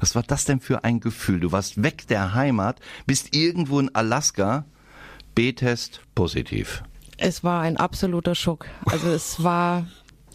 Was 0.01 0.15
war 0.15 0.23
das 0.23 0.45
denn 0.45 0.59
für 0.59 0.83
ein 0.83 0.99
Gefühl? 0.99 1.39
Du 1.39 1.51
warst 1.51 1.81
weg 1.81 2.07
der 2.07 2.33
Heimat, 2.33 2.79
bist 3.05 3.35
irgendwo 3.35 3.79
in 3.79 3.93
Alaska, 3.93 4.65
B-Test 5.35 6.01
positiv. 6.15 6.83
Es 7.17 7.43
war 7.43 7.61
ein 7.61 7.77
absoluter 7.77 8.33
Schock. 8.33 8.65
Also 8.87 9.09
es 9.09 9.43
war 9.43 9.85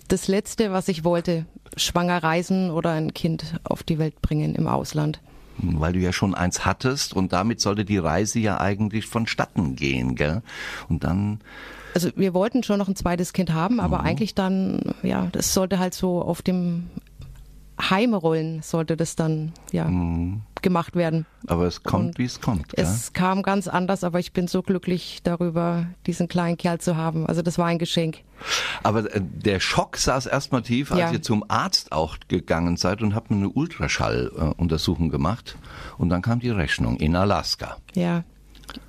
das 0.07 0.29
Letzte, 0.29 0.71
was 0.71 0.87
ich 0.87 1.02
wollte. 1.02 1.47
Schwanger 1.76 2.23
reisen 2.23 2.71
oder 2.71 2.93
ein 2.93 3.12
Kind 3.12 3.59
auf 3.64 3.83
die 3.83 3.99
Welt 3.99 4.23
bringen 4.23 4.55
im 4.55 4.69
Ausland. 4.69 5.21
Weil 5.59 5.95
du 5.95 5.99
ja 5.99 6.12
schon 6.12 6.35
eins 6.35 6.64
hattest 6.64 7.12
und 7.12 7.33
damit 7.33 7.61
sollte 7.61 7.85
die 7.85 7.99
Reise 7.99 8.38
ja 8.38 8.61
eigentlich 8.61 9.07
vonstatten 9.07 9.75
gehen, 9.75 10.14
gell? 10.14 10.43
Und 10.88 11.02
dann 11.02 11.41
also 11.93 12.11
wir 12.14 12.35
wollten 12.35 12.62
schon 12.62 12.79
noch 12.79 12.88
ein 12.88 12.95
zweites 12.95 13.33
Kind 13.33 13.55
haben, 13.55 13.81
aber 13.81 14.00
mhm. 14.00 14.05
eigentlich 14.05 14.35
dann, 14.35 14.95
ja, 15.02 15.29
das 15.33 15.55
sollte 15.55 15.79
halt 15.79 15.95
so 15.95 16.21
auf 16.21 16.43
dem 16.43 16.91
Heimrollen 17.78 18.62
sollte 18.62 18.97
das 18.97 19.16
dann 19.16 19.52
ja 19.73 19.85
mhm. 19.85 20.42
gemacht 20.62 20.97
werden. 20.97 21.26
Aber 21.47 21.66
es 21.66 21.83
kommt, 21.83 22.18
wie 22.18 22.25
es 22.25 22.40
kommt. 22.40 22.71
Gell? 22.71 22.85
Es 22.85 23.12
kam 23.12 23.42
ganz 23.42 23.68
anders, 23.68 24.02
aber 24.04 24.18
ich 24.18 24.33
bin 24.33 24.49
so 24.49 24.62
glücklich 24.62 25.21
darüber, 25.23 25.87
diesen 26.06 26.28
kleinen 26.28 26.56
Kerl 26.56 26.80
zu 26.80 26.97
haben. 26.97 27.26
Also 27.26 27.42
das 27.42 27.59
war 27.59 27.66
ein 27.66 27.78
Geschenk. 27.78 28.23
Aber 28.83 29.14
äh, 29.14 29.21
der 29.21 29.61
Schock 29.61 29.97
saß 29.97 30.26
erstmal 30.26 30.62
tief, 30.62 30.90
als 30.90 31.00
ja. 31.00 31.12
ihr 31.12 31.23
zum 31.23 31.45
Arzt 31.49 31.92
auch 31.92 32.16
gegangen 32.28 32.76
seid 32.76 33.02
und 33.02 33.14
habt 33.14 33.30
eine 33.30 33.49
Ultraschalluntersuchung 33.49 35.11
gemacht. 35.11 35.56
Und 35.99 36.09
dann 36.09 36.23
kam 36.23 36.40
die 36.40 36.50
Rechnung 36.50 36.97
in 36.97 37.14
Alaska. 37.14 37.76
Ja, 37.95 38.25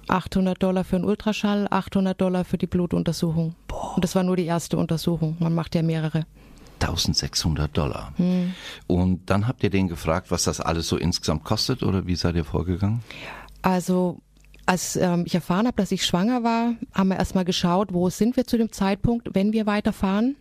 800 0.07 0.61
Dollar 0.61 0.83
für 0.83 0.95
einen 0.95 1.05
Ultraschall, 1.05 1.67
800 1.69 2.19
Dollar 2.19 2.45
für 2.45 2.57
die 2.57 2.67
Blutuntersuchung. 2.67 3.55
Boah. 3.67 3.95
Und 3.95 4.03
das 4.03 4.15
war 4.15 4.23
nur 4.23 4.35
die 4.35 4.45
erste 4.45 4.77
Untersuchung. 4.77 5.35
Man 5.39 5.53
macht 5.53 5.75
ja 5.75 5.83
mehrere. 5.83 6.25
1600 6.81 7.75
Dollar. 7.75 8.13
Hm. 8.17 8.53
Und 8.87 9.29
dann 9.29 9.47
habt 9.47 9.63
ihr 9.63 9.69
den 9.69 9.87
gefragt, 9.87 10.31
was 10.31 10.43
das 10.43 10.59
alles 10.61 10.87
so 10.87 10.97
insgesamt 10.97 11.43
kostet 11.43 11.83
oder 11.83 12.07
wie 12.07 12.15
seid 12.15 12.35
ihr 12.35 12.45
vorgegangen? 12.45 13.03
Also 13.61 14.19
als 14.65 14.95
ähm, 14.97 15.23
ich 15.25 15.33
erfahren 15.33 15.65
habe, 15.65 15.77
dass 15.77 15.91
ich 15.91 16.05
schwanger 16.05 16.43
war, 16.43 16.73
haben 16.93 17.09
wir 17.09 17.17
erstmal 17.17 17.45
geschaut, 17.45 17.93
wo 17.93 18.09
sind 18.09 18.35
wir 18.35 18.45
zu 18.45 18.57
dem 18.57 18.71
Zeitpunkt, 18.71 19.29
wenn 19.33 19.53
wir 19.53 19.65
weiterfahren 19.65 20.35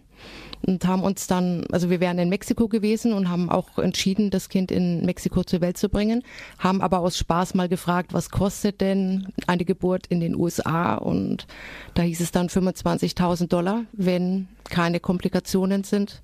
und 0.66 0.85
haben 0.87 1.02
uns 1.02 1.26
dann, 1.26 1.64
also 1.70 1.90
wir 1.90 2.00
wären 2.00 2.18
in 2.18 2.28
Mexiko 2.28 2.68
gewesen 2.68 3.12
und 3.12 3.28
haben 3.28 3.49
auch 3.49 3.78
entschieden, 3.78 4.30
das 4.30 4.49
Kind 4.49 4.70
in 4.70 5.04
Mexiko 5.06 5.44
zur 5.44 5.61
Welt 5.61 5.78
zu 5.78 5.88
bringen, 5.88 6.23
haben 6.58 6.82
aber 6.82 7.00
aus 7.00 7.16
Spaß 7.16 7.54
mal 7.54 7.68
gefragt, 7.68 8.12
was 8.12 8.30
kostet 8.30 8.80
denn 8.80 9.28
eine 9.46 9.64
Geburt 9.64 10.06
in 10.08 10.20
den 10.20 10.35
USA 10.35 10.96
und 10.96 11.46
da 11.94 12.02
hieß 12.02 12.20
es 12.20 12.32
dann 12.32 12.49
25.000 12.49 13.49
Dollar, 13.49 13.85
wenn 13.92 14.49
keine 14.64 15.00
Komplikationen 15.00 15.85
sind. 15.85 16.20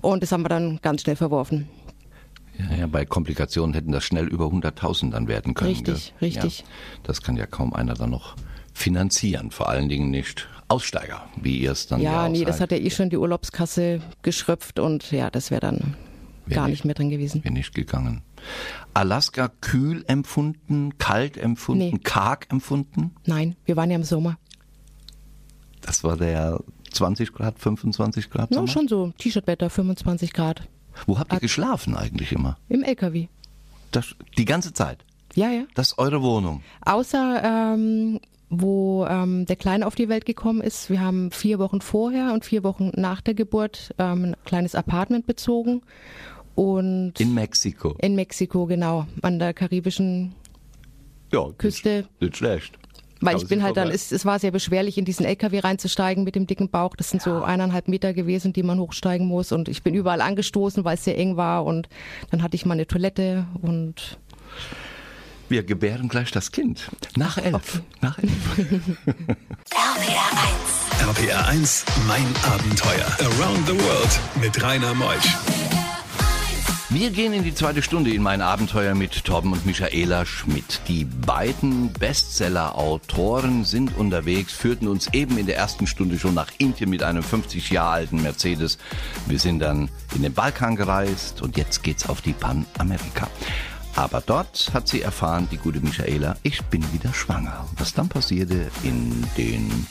Und 0.00 0.22
das 0.22 0.30
haben 0.30 0.42
wir 0.42 0.48
dann 0.48 0.78
ganz 0.82 1.02
schnell 1.02 1.16
verworfen. 1.16 1.68
Ja, 2.58 2.76
ja, 2.76 2.86
bei 2.86 3.04
Komplikationen 3.04 3.74
hätten 3.74 3.92
das 3.92 4.04
schnell 4.04 4.26
über 4.28 4.46
100.000 4.46 5.10
dann 5.10 5.28
werden 5.28 5.54
können. 5.54 5.70
Richtig, 5.70 6.14
gell? 6.18 6.28
richtig. 6.28 6.60
Ja, 6.60 6.66
das 7.02 7.22
kann 7.22 7.36
ja 7.36 7.46
kaum 7.46 7.72
einer 7.72 7.94
dann 7.94 8.10
noch 8.10 8.36
finanzieren, 8.72 9.50
vor 9.50 9.68
allen 9.68 9.88
Dingen 9.88 10.10
nicht 10.10 10.48
Aussteiger, 10.68 11.24
wie 11.40 11.58
ihr 11.58 11.72
es 11.72 11.86
dann 11.86 12.00
ja 12.00 12.24
Ja, 12.24 12.28
nee, 12.28 12.44
das 12.44 12.60
hat 12.60 12.72
ja 12.72 12.78
eh 12.78 12.90
schon 12.90 13.08
die 13.10 13.16
Urlaubskasse 13.16 14.00
geschröpft 14.22 14.78
und 14.80 15.10
ja, 15.12 15.30
das 15.30 15.50
wäre 15.50 15.60
dann 15.60 15.94
Wär 16.46 16.56
gar 16.56 16.64
nicht- 16.66 16.72
nicht 16.78 16.84
mehr 16.84 16.94
drin 16.94 17.10
gewesen. 17.10 17.42
Wäre 17.44 17.54
nicht 17.54 17.74
gegangen. 17.74 18.22
Alaska 18.94 19.48
kühl 19.60 20.04
empfunden, 20.08 20.96
kalt 20.98 21.36
empfunden, 21.36 21.90
Nee. 21.90 21.98
karg 22.02 22.46
empfunden? 22.50 23.14
Nein, 23.26 23.56
wir 23.64 23.76
waren 23.76 23.90
ja 23.90 23.96
im 23.96 24.04
Sommer. 24.04 24.38
Das 25.82 26.02
war 26.04 26.16
der 26.16 26.60
20 26.90 27.32
Grad, 27.32 27.58
25 27.58 28.30
Grad 28.30 28.50
No, 28.50 28.56
Sommer? 28.58 28.68
schon 28.68 28.88
so 28.88 29.12
T-Shirt-Wetter, 29.18 29.70
25 29.70 30.32
Grad. 30.32 30.62
Wo 31.06 31.18
habt 31.18 31.32
ihr 31.32 31.40
geschlafen 31.40 31.94
eigentlich 31.96 32.32
immer? 32.32 32.56
Im 32.68 32.82
LKW. 32.82 33.28
Das, 33.92 34.14
die 34.38 34.44
ganze 34.46 34.72
Zeit? 34.72 35.04
Ja, 35.34 35.50
ja. 35.50 35.64
Das 35.74 35.88
ist 35.92 35.98
eure 35.98 36.22
Wohnung? 36.22 36.62
Außer 36.84 37.42
ähm, 37.74 38.20
wo 38.48 39.04
ähm, 39.06 39.46
der 39.46 39.56
Kleine 39.56 39.86
auf 39.86 39.94
die 39.94 40.08
Welt 40.08 40.24
gekommen 40.24 40.60
ist. 40.60 40.90
Wir 40.90 41.00
haben 41.00 41.30
vier 41.30 41.58
Wochen 41.58 41.80
vorher 41.80 42.32
und 42.32 42.44
vier 42.44 42.62
Wochen 42.62 42.92
nach 42.94 43.20
der 43.20 43.34
Geburt 43.34 43.94
ähm, 43.98 44.24
ein 44.24 44.36
kleines 44.44 44.74
Apartment 44.74 45.26
bezogen. 45.26 45.82
Und 46.54 47.14
In 47.18 47.34
Mexiko? 47.34 47.96
in 48.00 48.14
Mexiko, 48.14 48.66
genau, 48.66 49.06
an 49.22 49.38
der 49.38 49.52
karibischen 49.52 50.34
ja, 51.32 51.50
Küste. 51.58 51.96
Nicht, 51.98 52.20
nicht 52.20 52.36
schlecht. 52.38 52.78
Weil 53.20 53.36
ich 53.36 53.48
bin 53.48 53.62
halt 53.62 53.76
dann, 53.76 53.90
es, 53.90 54.12
es 54.12 54.24
war 54.26 54.38
sehr 54.38 54.50
beschwerlich, 54.50 54.98
in 54.98 55.04
diesen 55.04 55.24
LKW 55.24 55.60
reinzusteigen 55.60 56.22
mit 56.24 56.34
dem 56.34 56.46
dicken 56.46 56.68
Bauch. 56.68 56.96
Das 56.96 57.10
sind 57.10 57.22
so 57.22 57.42
eineinhalb 57.42 57.88
Meter 57.88 58.12
gewesen, 58.12 58.52
die 58.52 58.62
man 58.62 58.78
hochsteigen 58.78 59.26
muss. 59.26 59.52
Und 59.52 59.68
ich 59.68 59.82
bin 59.82 59.94
überall 59.94 60.20
angestoßen, 60.20 60.84
weil 60.84 60.94
es 60.94 61.04
sehr 61.04 61.18
eng 61.18 61.36
war. 61.36 61.64
Und 61.64 61.88
dann 62.30 62.42
hatte 62.42 62.56
ich 62.56 62.66
mal 62.66 62.74
eine 62.74 62.86
Toilette 62.86 63.46
und 63.62 64.18
Wir 65.48 65.62
gebären 65.62 66.08
gleich 66.08 66.32
das 66.32 66.50
Kind. 66.50 66.90
Nach 67.16 67.38
elf. 67.38 67.80
Nach 68.00 68.18
elf. 68.18 68.32
RPR 69.70 70.26
1. 71.00 71.18
RPR 71.18 71.46
1, 71.48 71.84
mein 72.08 72.26
Abenteuer. 72.52 73.06
Around 73.20 73.66
the 73.68 73.78
World 73.78 74.20
mit 74.40 74.60
Rainer 74.60 74.92
Meusch. 74.94 75.36
Wir 76.88 77.10
gehen 77.10 77.32
in 77.32 77.44
die 77.44 77.54
zweite 77.54 77.82
Stunde 77.82 78.12
in 78.12 78.22
mein 78.22 78.40
Abenteuer 78.40 78.94
mit 78.94 79.24
Torben 79.24 79.52
und 79.52 79.66
Michaela 79.66 80.24
Schmidt. 80.24 80.80
Die 80.88 81.04
beiden 81.04 81.92
Bestseller-Autoren 81.92 83.64
sind 83.64 83.96
unterwegs, 83.96 84.52
führten 84.52 84.88
uns 84.88 85.12
eben 85.12 85.38
in 85.38 85.46
der 85.46 85.56
ersten 85.56 85.86
Stunde 85.86 86.18
schon 86.18 86.34
nach 86.34 86.50
Indien 86.58 86.90
mit 86.90 87.02
einem 87.02 87.22
50 87.22 87.70
Jahre 87.70 87.90
alten 87.90 88.22
Mercedes. 88.22 88.78
Wir 89.26 89.38
sind 89.38 89.60
dann 89.60 89.90
in 90.14 90.22
den 90.22 90.32
Balkan 90.32 90.74
gereist 90.74 91.42
und 91.42 91.56
jetzt 91.56 91.82
geht's 91.82 92.08
auf 92.08 92.20
die 92.20 92.32
Panamerika. 92.32 93.28
Aber 93.96 94.22
dort 94.24 94.70
hat 94.74 94.88
sie 94.88 95.00
erfahren, 95.02 95.48
die 95.50 95.56
gute 95.56 95.80
Michaela, 95.80 96.36
ich 96.42 96.62
bin 96.64 96.84
wieder 96.92 97.12
schwanger. 97.14 97.66
Was 97.78 97.94
dann 97.94 98.08
passierte 98.08 98.70
in 98.82 99.26
den 99.36 99.86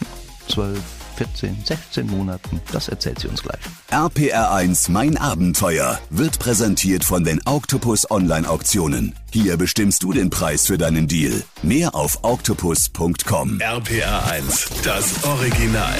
12, 0.47 0.79
14, 1.15 1.57
16 1.63 2.07
Monaten, 2.07 2.61
das 2.71 2.87
erzählt 2.87 3.19
sie 3.19 3.27
uns 3.27 3.41
gleich. 3.41 3.59
RPR 3.89 4.51
1, 4.51 4.89
mein 4.89 5.17
Abenteuer 5.17 5.99
wird 6.09 6.39
präsentiert 6.39 7.03
von 7.03 7.23
den 7.23 7.41
Octopus 7.45 8.09
Online 8.11 8.47
Auktionen. 8.47 9.15
Hier 9.31 9.57
bestimmst 9.57 10.03
du 10.03 10.13
den 10.13 10.29
Preis 10.29 10.67
für 10.67 10.77
deinen 10.77 11.07
Deal. 11.07 11.43
Mehr 11.63 11.95
auf 11.95 12.19
octopus.com. 12.21 13.59
RPR 13.59 14.31
1, 14.31 14.69
das 14.83 15.23
Original. 15.23 15.95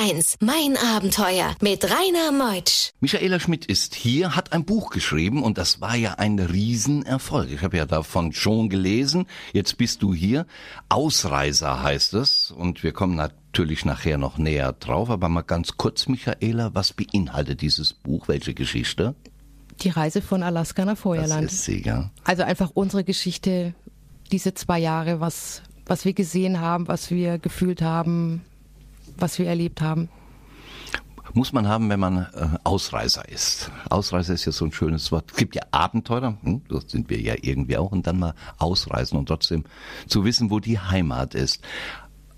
1, 0.00 0.36
mein 0.40 0.78
Abenteuer 0.78 1.54
mit 1.60 1.84
Rainer 1.84 2.32
Meutsch. 2.32 2.92
Michaela 3.00 3.38
Schmidt 3.38 3.66
ist 3.66 3.94
hier, 3.94 4.34
hat 4.34 4.52
ein 4.54 4.64
Buch 4.64 4.90
geschrieben 4.90 5.42
und 5.42 5.58
das 5.58 5.82
war 5.82 5.94
ja 5.94 6.14
ein 6.14 6.38
Riesenerfolg. 6.38 7.50
Ich 7.50 7.60
habe 7.62 7.76
ja 7.76 7.84
davon 7.84 8.32
schon 8.32 8.70
gelesen. 8.70 9.26
Jetzt 9.52 9.76
bist 9.76 10.02
du 10.02 10.14
hier. 10.14 10.46
Ausreißer 10.88 11.82
heißt 11.82 12.14
es 12.14 12.50
und 12.50 12.82
wir 12.82 12.92
kommen 12.92 13.14
natürlich 13.14 13.84
nachher 13.84 14.16
noch 14.16 14.38
näher 14.38 14.72
drauf. 14.72 15.10
Aber 15.10 15.28
mal 15.28 15.42
ganz 15.42 15.76
kurz, 15.76 16.08
Michaela, 16.08 16.70
was 16.74 16.94
beinhaltet 16.94 17.60
dieses 17.60 17.92
Buch? 17.92 18.26
Welche 18.28 18.54
Geschichte? 18.54 19.14
die 19.82 19.88
Reise 19.88 20.20
von 20.20 20.42
Alaska 20.42 20.84
nach 20.84 20.92
Das 20.92 21.00
Feuerland. 21.00 21.50
ist 21.50 21.64
sie, 21.64 21.82
ja. 21.82 22.10
Also 22.24 22.42
einfach 22.42 22.70
unsere 22.74 23.02
Geschichte, 23.02 23.72
diese 24.30 24.52
zwei 24.52 24.78
Jahre, 24.78 25.20
was, 25.20 25.62
was 25.86 26.04
wir 26.04 26.12
gesehen 26.12 26.60
haben, 26.60 26.86
was 26.86 27.10
wir 27.10 27.38
gefühlt 27.38 27.80
haben, 27.80 28.42
was 29.20 29.38
wir 29.38 29.46
erlebt 29.46 29.80
haben. 29.80 30.08
Muss 31.32 31.52
man 31.52 31.68
haben, 31.68 31.88
wenn 31.90 32.00
man 32.00 32.18
äh, 32.34 32.48
Ausreißer 32.64 33.28
ist. 33.28 33.70
Ausreißer 33.88 34.34
ist 34.34 34.46
ja 34.46 34.52
so 34.52 34.64
ein 34.64 34.72
schönes 34.72 35.12
Wort. 35.12 35.30
Es 35.30 35.36
gibt 35.36 35.54
ja 35.54 35.62
Abenteurer, 35.70 36.36
hm, 36.42 36.62
das 36.68 36.86
sind 36.90 37.08
wir 37.08 37.20
ja 37.20 37.34
irgendwie 37.40 37.76
auch, 37.76 37.92
und 37.92 38.06
dann 38.08 38.18
mal 38.18 38.34
ausreisen 38.58 39.16
und 39.16 39.26
trotzdem 39.26 39.62
zu 40.08 40.24
wissen, 40.24 40.50
wo 40.50 40.58
die 40.58 40.80
Heimat 40.80 41.36
ist. 41.36 41.62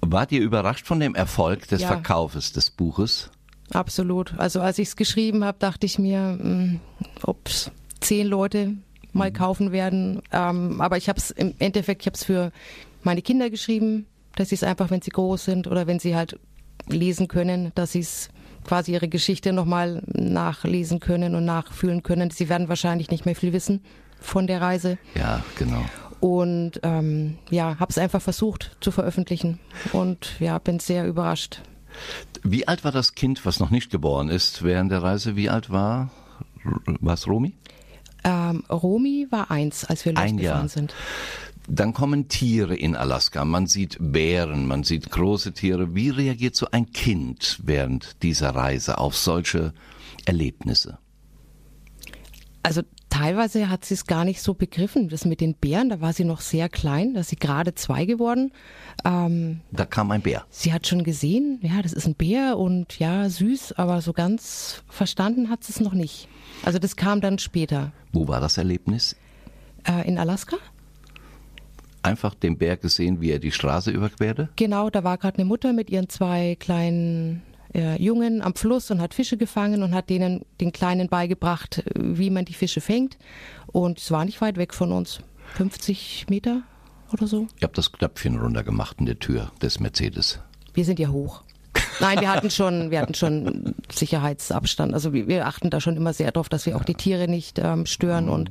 Wart 0.02 0.30
ihr 0.32 0.42
überrascht 0.42 0.86
von 0.86 1.00
dem 1.00 1.14
Erfolg 1.14 1.68
des 1.68 1.80
Ja. 1.82 1.88
Verkaufes 1.88 2.52
des 2.52 2.70
Buches? 2.70 3.30
Absolut. 3.72 4.34
Also 4.38 4.60
als 4.60 4.78
ich 4.78 4.88
es 4.88 4.96
geschrieben 4.96 5.42
habe, 5.42 5.56
dachte 5.58 5.86
ich 5.86 5.98
mir, 5.98 6.36
mh, 6.38 6.80
ob's 7.22 7.70
zehn 8.00 8.26
Leute 8.26 8.74
mal 9.14 9.30
Mhm. 9.30 9.34
kaufen 9.34 9.72
werden. 9.72 10.20
Ähm, 10.32 10.82
aber 10.82 10.98
ich 10.98 11.08
habe 11.08 11.18
es 11.18 11.30
im 11.30 11.54
Endeffekt, 11.60 12.02
ich 12.02 12.06
habe 12.08 12.16
es 12.16 12.24
für 12.24 12.52
meine 13.02 13.22
Kinder 13.22 13.48
geschrieben, 13.48 14.04
dass 14.36 14.50
sie 14.50 14.56
es 14.56 14.64
einfach, 14.64 14.90
wenn 14.90 15.00
sie 15.00 15.10
groß 15.12 15.42
sind 15.46 15.66
oder 15.66 15.86
wenn 15.86 15.98
sie 15.98 16.14
halt 16.14 16.38
lesen 16.88 17.28
können, 17.28 17.72
dass 17.74 17.92
sie 17.92 18.00
es 18.00 18.28
quasi 18.64 18.92
ihre 18.92 19.08
Geschichte 19.08 19.52
nochmal 19.52 20.02
nachlesen 20.06 21.00
können 21.00 21.34
und 21.34 21.44
nachfühlen 21.44 22.02
können. 22.02 22.30
Sie 22.30 22.48
werden 22.48 22.68
wahrscheinlich 22.68 23.10
nicht 23.10 23.26
mehr 23.26 23.34
viel 23.36 23.52
wissen 23.52 23.82
von 24.20 24.46
der 24.46 24.60
Reise. 24.60 24.98
Ja, 25.14 25.42
genau. 25.58 25.84
Und 26.20 26.78
ähm, 26.84 27.38
ja, 27.50 27.78
habe 27.80 27.90
es 27.90 27.98
einfach 27.98 28.22
versucht 28.22 28.76
zu 28.80 28.92
veröffentlichen 28.92 29.58
und 29.92 30.38
ja, 30.38 30.58
bin 30.58 30.78
sehr 30.78 31.06
überrascht. 31.06 31.62
Wie 32.44 32.68
alt 32.68 32.84
war 32.84 32.92
das 32.92 33.14
Kind, 33.14 33.44
was 33.44 33.58
noch 33.58 33.70
nicht 33.70 33.90
geboren 33.90 34.28
ist 34.28 34.62
während 34.62 34.92
der 34.92 35.02
Reise? 35.02 35.34
Wie 35.36 35.50
alt 35.50 35.70
war 35.70 36.10
was 37.00 37.26
Romi? 37.26 37.54
Ähm, 38.24 38.62
Romy 38.70 39.26
war 39.30 39.50
eins, 39.50 39.84
als 39.84 40.04
wir 40.04 40.16
Ein 40.16 40.34
losgefahren 40.36 40.60
Jahr. 40.60 40.68
sind. 40.68 40.94
Dann 41.68 41.92
kommen 41.94 42.28
Tiere 42.28 42.74
in 42.76 42.96
Alaska. 42.96 43.44
Man 43.44 43.66
sieht 43.66 43.96
Bären, 44.00 44.66
man 44.66 44.82
sieht 44.82 45.10
große 45.10 45.52
Tiere. 45.52 45.94
Wie 45.94 46.10
reagiert 46.10 46.56
so 46.56 46.66
ein 46.72 46.90
Kind 46.92 47.60
während 47.62 48.22
dieser 48.22 48.50
Reise 48.50 48.98
auf 48.98 49.16
solche 49.16 49.72
Erlebnisse? 50.24 50.98
Also 52.64 52.82
teilweise 53.10 53.68
hat 53.68 53.84
sie 53.84 53.94
es 53.94 54.06
gar 54.06 54.24
nicht 54.24 54.40
so 54.40 54.54
begriffen. 54.54 55.08
Das 55.08 55.24
mit 55.24 55.40
den 55.40 55.54
Bären, 55.54 55.88
da 55.88 56.00
war 56.00 56.12
sie 56.12 56.24
noch 56.24 56.40
sehr 56.40 56.68
klein, 56.68 57.14
da 57.14 57.20
ist 57.20 57.30
sie 57.30 57.36
gerade 57.36 57.74
zwei 57.74 58.04
geworden. 58.04 58.52
Ähm, 59.04 59.60
Da 59.72 59.84
kam 59.84 60.10
ein 60.10 60.22
Bär. 60.22 60.44
sie 60.50 60.72
hat 60.72 60.86
schon 60.86 61.02
gesehen, 61.04 61.58
ja, 61.62 61.82
das 61.82 61.92
ist 61.92 62.06
ein 62.06 62.14
Bär 62.14 62.58
und 62.58 62.98
ja, 62.98 63.28
süß, 63.28 63.72
aber 63.72 64.00
so 64.00 64.12
ganz 64.12 64.82
verstanden 64.88 65.48
hat 65.50 65.64
sie 65.64 65.72
es 65.72 65.80
noch 65.80 65.92
nicht. 65.94 66.28
Also 66.64 66.78
das 66.78 66.94
kam 66.96 67.20
dann 67.20 67.38
später. 67.38 67.92
Wo 68.12 68.28
war 68.28 68.40
das 68.40 68.58
Erlebnis? 68.58 69.16
Äh, 69.84 70.06
in 70.06 70.18
Alaska? 70.18 70.56
Einfach 72.02 72.34
den 72.34 72.58
Bär 72.58 72.76
gesehen, 72.76 73.20
wie 73.20 73.30
er 73.30 73.38
die 73.38 73.52
Straße 73.52 73.90
überquerte? 73.90 74.48
Genau, 74.56 74.90
da 74.90 75.04
war 75.04 75.18
gerade 75.18 75.38
eine 75.38 75.44
Mutter 75.44 75.72
mit 75.72 75.90
ihren 75.90 76.08
zwei 76.08 76.56
kleinen 76.58 77.42
äh, 77.74 78.02
Jungen 78.02 78.42
am 78.42 78.54
Fluss 78.54 78.90
und 78.90 79.00
hat 79.00 79.14
Fische 79.14 79.36
gefangen 79.36 79.82
und 79.82 79.94
hat 79.94 80.10
denen 80.10 80.44
den 80.60 80.72
Kleinen 80.72 81.08
beigebracht, 81.08 81.78
äh, 81.78 81.92
wie 81.94 82.30
man 82.30 82.44
die 82.44 82.54
Fische 82.54 82.80
fängt. 82.80 83.18
Und 83.68 83.98
es 83.98 84.10
war 84.10 84.24
nicht 84.24 84.40
weit 84.40 84.56
weg 84.56 84.74
von 84.74 84.92
uns. 84.92 85.20
50 85.54 86.26
Meter 86.28 86.62
oder 87.12 87.26
so. 87.26 87.46
Ich 87.56 87.62
habe 87.62 87.74
das 87.74 87.92
Knöpfchen 87.92 88.38
runtergemacht 88.38 88.98
in 89.00 89.06
der 89.06 89.18
Tür 89.18 89.52
des 89.60 89.80
Mercedes. 89.80 90.40
Wir 90.74 90.84
sind 90.84 90.98
ja 90.98 91.08
hoch. 91.08 91.42
Nein, 92.00 92.20
wir 92.20 92.32
hatten 92.32 92.50
schon, 92.50 92.90
wir 92.90 93.00
hatten 93.00 93.14
schon 93.14 93.74
Sicherheitsabstand. 93.90 94.94
Also 94.94 95.12
wir, 95.12 95.28
wir 95.28 95.46
achten 95.46 95.70
da 95.70 95.80
schon 95.80 95.96
immer 95.96 96.12
sehr 96.12 96.32
drauf, 96.32 96.48
dass 96.48 96.66
wir 96.66 96.76
auch 96.76 96.84
die 96.84 96.94
Tiere 96.94 97.28
nicht 97.28 97.58
ähm, 97.58 97.86
stören 97.86 98.28
und 98.28 98.50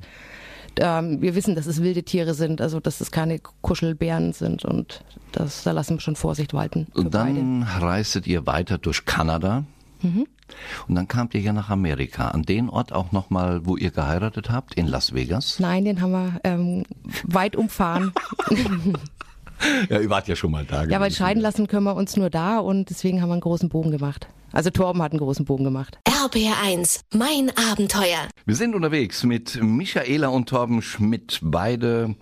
ähm, 0.79 1.21
wir 1.21 1.35
wissen, 1.35 1.55
dass 1.55 1.65
es 1.65 1.81
wilde 1.81 2.03
Tiere 2.03 2.33
sind, 2.33 2.61
also 2.61 2.79
dass 2.79 3.01
es 3.01 3.11
keine 3.11 3.39
Kuschelbären 3.61 4.33
sind 4.33 4.65
und 4.65 5.03
das, 5.31 5.63
da 5.63 5.71
lassen 5.71 5.97
wir 5.97 6.01
schon 6.01 6.15
Vorsicht 6.15 6.53
walten. 6.53 6.87
Und 6.93 7.13
dann 7.13 7.63
reistet 7.63 8.27
ihr 8.27 8.45
weiter 8.45 8.77
durch 8.77 9.05
Kanada. 9.05 9.63
Und 10.03 10.95
dann 10.95 11.07
kamt 11.07 11.33
ihr 11.35 11.41
ja 11.41 11.53
nach 11.53 11.69
Amerika. 11.69 12.29
An 12.29 12.41
den 12.43 12.69
Ort 12.69 12.91
auch 12.91 13.11
nochmal, 13.11 13.65
wo 13.65 13.77
ihr 13.77 13.91
geheiratet 13.91 14.49
habt, 14.49 14.73
in 14.73 14.87
Las 14.87 15.13
Vegas. 15.13 15.59
Nein, 15.59 15.85
den 15.85 16.01
haben 16.01 16.11
wir 16.11 16.41
ähm, 16.43 16.83
weit 17.23 17.55
umfahren. 17.55 18.11
Ja, 19.89 19.99
ihr 19.99 20.09
wart 20.09 20.27
ja 20.27 20.35
schon 20.35 20.49
mal 20.49 20.65
da. 20.65 20.85
ja, 20.85 20.99
weil 20.99 21.11
scheiden 21.11 21.39
lassen 21.39 21.67
können 21.67 21.83
wir 21.83 21.95
uns 21.95 22.17
nur 22.17 22.31
da 22.31 22.57
und 22.57 22.89
deswegen 22.89 23.21
haben 23.21 23.29
wir 23.29 23.33
einen 23.33 23.41
großen 23.41 23.69
Bogen 23.69 23.91
gemacht. 23.91 24.27
Also 24.51 24.69
Torben 24.69 25.01
hat 25.01 25.11
einen 25.11 25.19
großen 25.19 25.45
Bogen 25.45 25.63
gemacht. 25.63 25.99
RPR1, 26.05 27.01
mein 27.13 27.51
Abenteuer. 27.71 28.27
Wir 28.45 28.55
sind 28.55 28.75
unterwegs 28.75 29.23
mit 29.23 29.61
Michaela 29.61 30.27
und 30.27 30.49
Torben 30.49 30.81
Schmidt. 30.81 31.39
Beide 31.41 32.15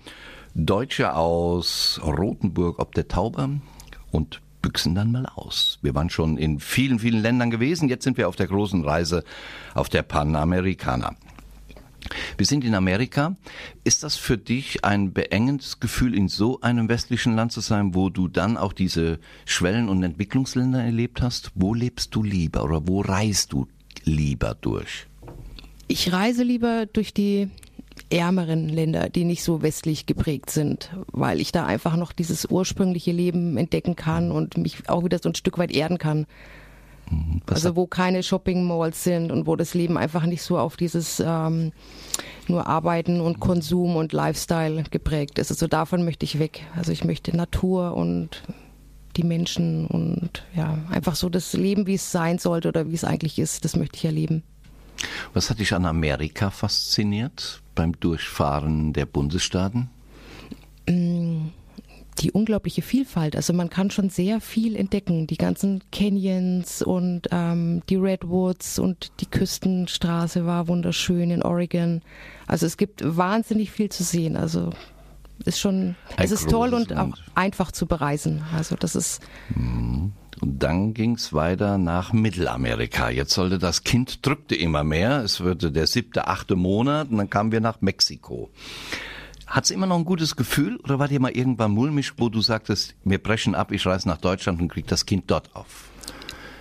Deutsche 0.53 1.15
aus 1.15 1.99
Rothenburg 2.03 2.79
ob 2.79 2.93
der 2.93 3.07
Tauber 3.07 3.49
und 4.11 4.41
büchsen 4.61 4.93
dann 4.93 5.11
mal 5.11 5.25
aus. 5.25 5.79
Wir 5.81 5.95
waren 5.95 6.09
schon 6.09 6.37
in 6.37 6.59
vielen, 6.59 6.99
vielen 6.99 7.21
Ländern 7.21 7.49
gewesen. 7.49 7.89
Jetzt 7.89 8.03
sind 8.03 8.17
wir 8.17 8.27
auf 8.27 8.35
der 8.35 8.47
großen 8.47 8.83
Reise 8.83 9.23
auf 9.73 9.89
der 9.89 10.03
Panamericana. 10.03 11.15
Wir 12.37 12.45
sind 12.45 12.63
in 12.63 12.75
Amerika. 12.75 13.35
Ist 13.83 14.03
das 14.03 14.15
für 14.15 14.37
dich 14.37 14.83
ein 14.85 15.13
beengendes 15.13 15.79
Gefühl, 15.79 16.15
in 16.15 16.27
so 16.27 16.61
einem 16.61 16.89
westlichen 16.89 17.35
Land 17.35 17.51
zu 17.51 17.61
sein, 17.61 17.95
wo 17.95 18.09
du 18.09 18.27
dann 18.27 18.57
auch 18.57 18.73
diese 18.73 19.19
Schwellen- 19.45 19.89
und 19.89 20.03
Entwicklungsländer 20.03 20.83
erlebt 20.83 21.21
hast? 21.21 21.51
Wo 21.55 21.73
lebst 21.73 22.15
du 22.15 22.23
lieber 22.23 22.63
oder 22.63 22.87
wo 22.87 23.01
reist 23.01 23.53
du 23.53 23.67
lieber 24.03 24.55
durch? 24.59 25.07
Ich 25.87 26.13
reise 26.13 26.43
lieber 26.43 26.85
durch 26.85 27.13
die 27.13 27.49
ärmeren 28.09 28.69
Länder, 28.69 29.09
die 29.09 29.23
nicht 29.23 29.43
so 29.43 29.61
westlich 29.61 30.05
geprägt 30.05 30.49
sind, 30.49 30.91
weil 31.11 31.39
ich 31.39 31.51
da 31.51 31.65
einfach 31.65 31.95
noch 31.95 32.11
dieses 32.11 32.45
ursprüngliche 32.45 33.11
Leben 33.11 33.57
entdecken 33.57 33.95
kann 33.95 34.31
und 34.31 34.57
mich 34.57 34.89
auch 34.89 35.03
wieder 35.03 35.19
so 35.19 35.29
ein 35.29 35.35
Stück 35.35 35.57
weit 35.57 35.71
erden 35.71 35.97
kann. 35.97 36.25
Was 37.47 37.65
also 37.65 37.75
wo 37.75 37.87
keine 37.87 38.23
Shopping 38.23 38.65
Malls 38.65 39.03
sind 39.03 39.31
und 39.31 39.47
wo 39.47 39.55
das 39.55 39.73
Leben 39.73 39.97
einfach 39.97 40.25
nicht 40.25 40.41
so 40.41 40.57
auf 40.57 40.77
dieses 40.77 41.21
ähm, 41.25 41.71
nur 42.47 42.67
Arbeiten 42.67 43.21
und 43.21 43.39
Konsum 43.39 43.95
und 43.95 44.13
Lifestyle 44.13 44.83
geprägt 44.89 45.39
ist. 45.39 45.51
Also 45.51 45.67
davon 45.67 46.03
möchte 46.03 46.25
ich 46.25 46.39
weg. 46.39 46.65
Also 46.75 46.91
ich 46.91 47.03
möchte 47.03 47.35
Natur 47.35 47.95
und 47.95 48.43
die 49.17 49.23
Menschen 49.23 49.87
und 49.87 50.43
ja, 50.55 50.77
einfach 50.89 51.15
so 51.15 51.29
das 51.29 51.53
Leben, 51.53 51.87
wie 51.87 51.95
es 51.95 52.11
sein 52.11 52.37
sollte 52.37 52.67
oder 52.67 52.89
wie 52.89 52.95
es 52.95 53.03
eigentlich 53.03 53.39
ist, 53.39 53.65
das 53.65 53.75
möchte 53.75 53.97
ich 53.97 54.05
erleben. 54.05 54.43
Was 55.33 55.49
hat 55.49 55.59
dich 55.59 55.73
an 55.73 55.85
Amerika 55.85 56.49
fasziniert 56.49 57.61
beim 57.75 57.99
Durchfahren 57.99 58.93
der 58.93 59.05
Bundesstaaten? 59.05 59.89
Die 62.19 62.31
unglaubliche 62.31 62.81
Vielfalt. 62.81 63.35
Also 63.35 63.53
man 63.53 63.69
kann 63.69 63.91
schon 63.91 64.09
sehr 64.09 64.41
viel 64.41 64.75
entdecken. 64.75 65.27
Die 65.27 65.37
ganzen 65.37 65.81
Canyons 65.91 66.81
und 66.81 67.27
ähm, 67.31 67.81
die 67.89 67.95
Redwoods 67.95 68.79
und 68.79 69.11
die 69.21 69.25
Küstenstraße 69.25 70.45
war 70.45 70.67
wunderschön 70.67 71.31
in 71.31 71.43
Oregon. 71.43 72.01
Also 72.47 72.65
es 72.65 72.77
gibt 72.77 73.01
wahnsinnig 73.05 73.71
viel 73.71 73.89
zu 73.89 74.03
sehen. 74.03 74.35
Also 74.35 74.71
ist 75.45 75.59
schon, 75.59 75.95
Ein 76.17 76.25
es 76.25 76.31
ist 76.31 76.49
toll 76.49 76.73
und 76.73 76.95
auch 76.97 77.17
einfach 77.35 77.71
zu 77.71 77.85
bereisen. 77.85 78.43
Also 78.55 78.75
das 78.75 78.95
ist 78.95 79.21
Und 80.41 80.59
dann 80.59 80.93
ging's 80.93 81.33
weiter 81.33 81.77
nach 81.77 82.13
Mittelamerika. 82.13 83.09
Jetzt 83.09 83.33
sollte 83.33 83.59
das 83.59 83.83
Kind 83.83 84.25
drückte 84.25 84.55
immer 84.55 84.83
mehr. 84.83 85.21
Es 85.23 85.41
wurde 85.41 85.71
der 85.71 85.87
siebte, 85.87 86.27
achte 86.27 86.55
Monat 86.55 87.09
und 87.09 87.17
dann 87.17 87.29
kamen 87.29 87.51
wir 87.51 87.61
nach 87.61 87.81
Mexiko. 87.81 88.49
Hat's 89.49 89.71
immer 89.71 89.87
noch 89.87 89.97
ein 89.97 90.05
gutes 90.05 90.35
Gefühl 90.35 90.77
oder 90.77 90.99
war 90.99 91.07
dir 91.07 91.19
mal 91.19 91.31
irgendwann 91.31 91.71
mulmig, 91.71 92.13
wo 92.17 92.29
du 92.29 92.39
sagtest, 92.39 92.93
wir 93.03 93.17
brechen 93.17 93.55
ab, 93.55 93.71
ich 93.71 93.85
reise 93.85 94.07
nach 94.07 94.17
Deutschland 94.17 94.61
und 94.61 94.67
krieg 94.67 94.85
das 94.85 95.07
Kind 95.07 95.31
dort 95.31 95.55
auf? 95.55 95.89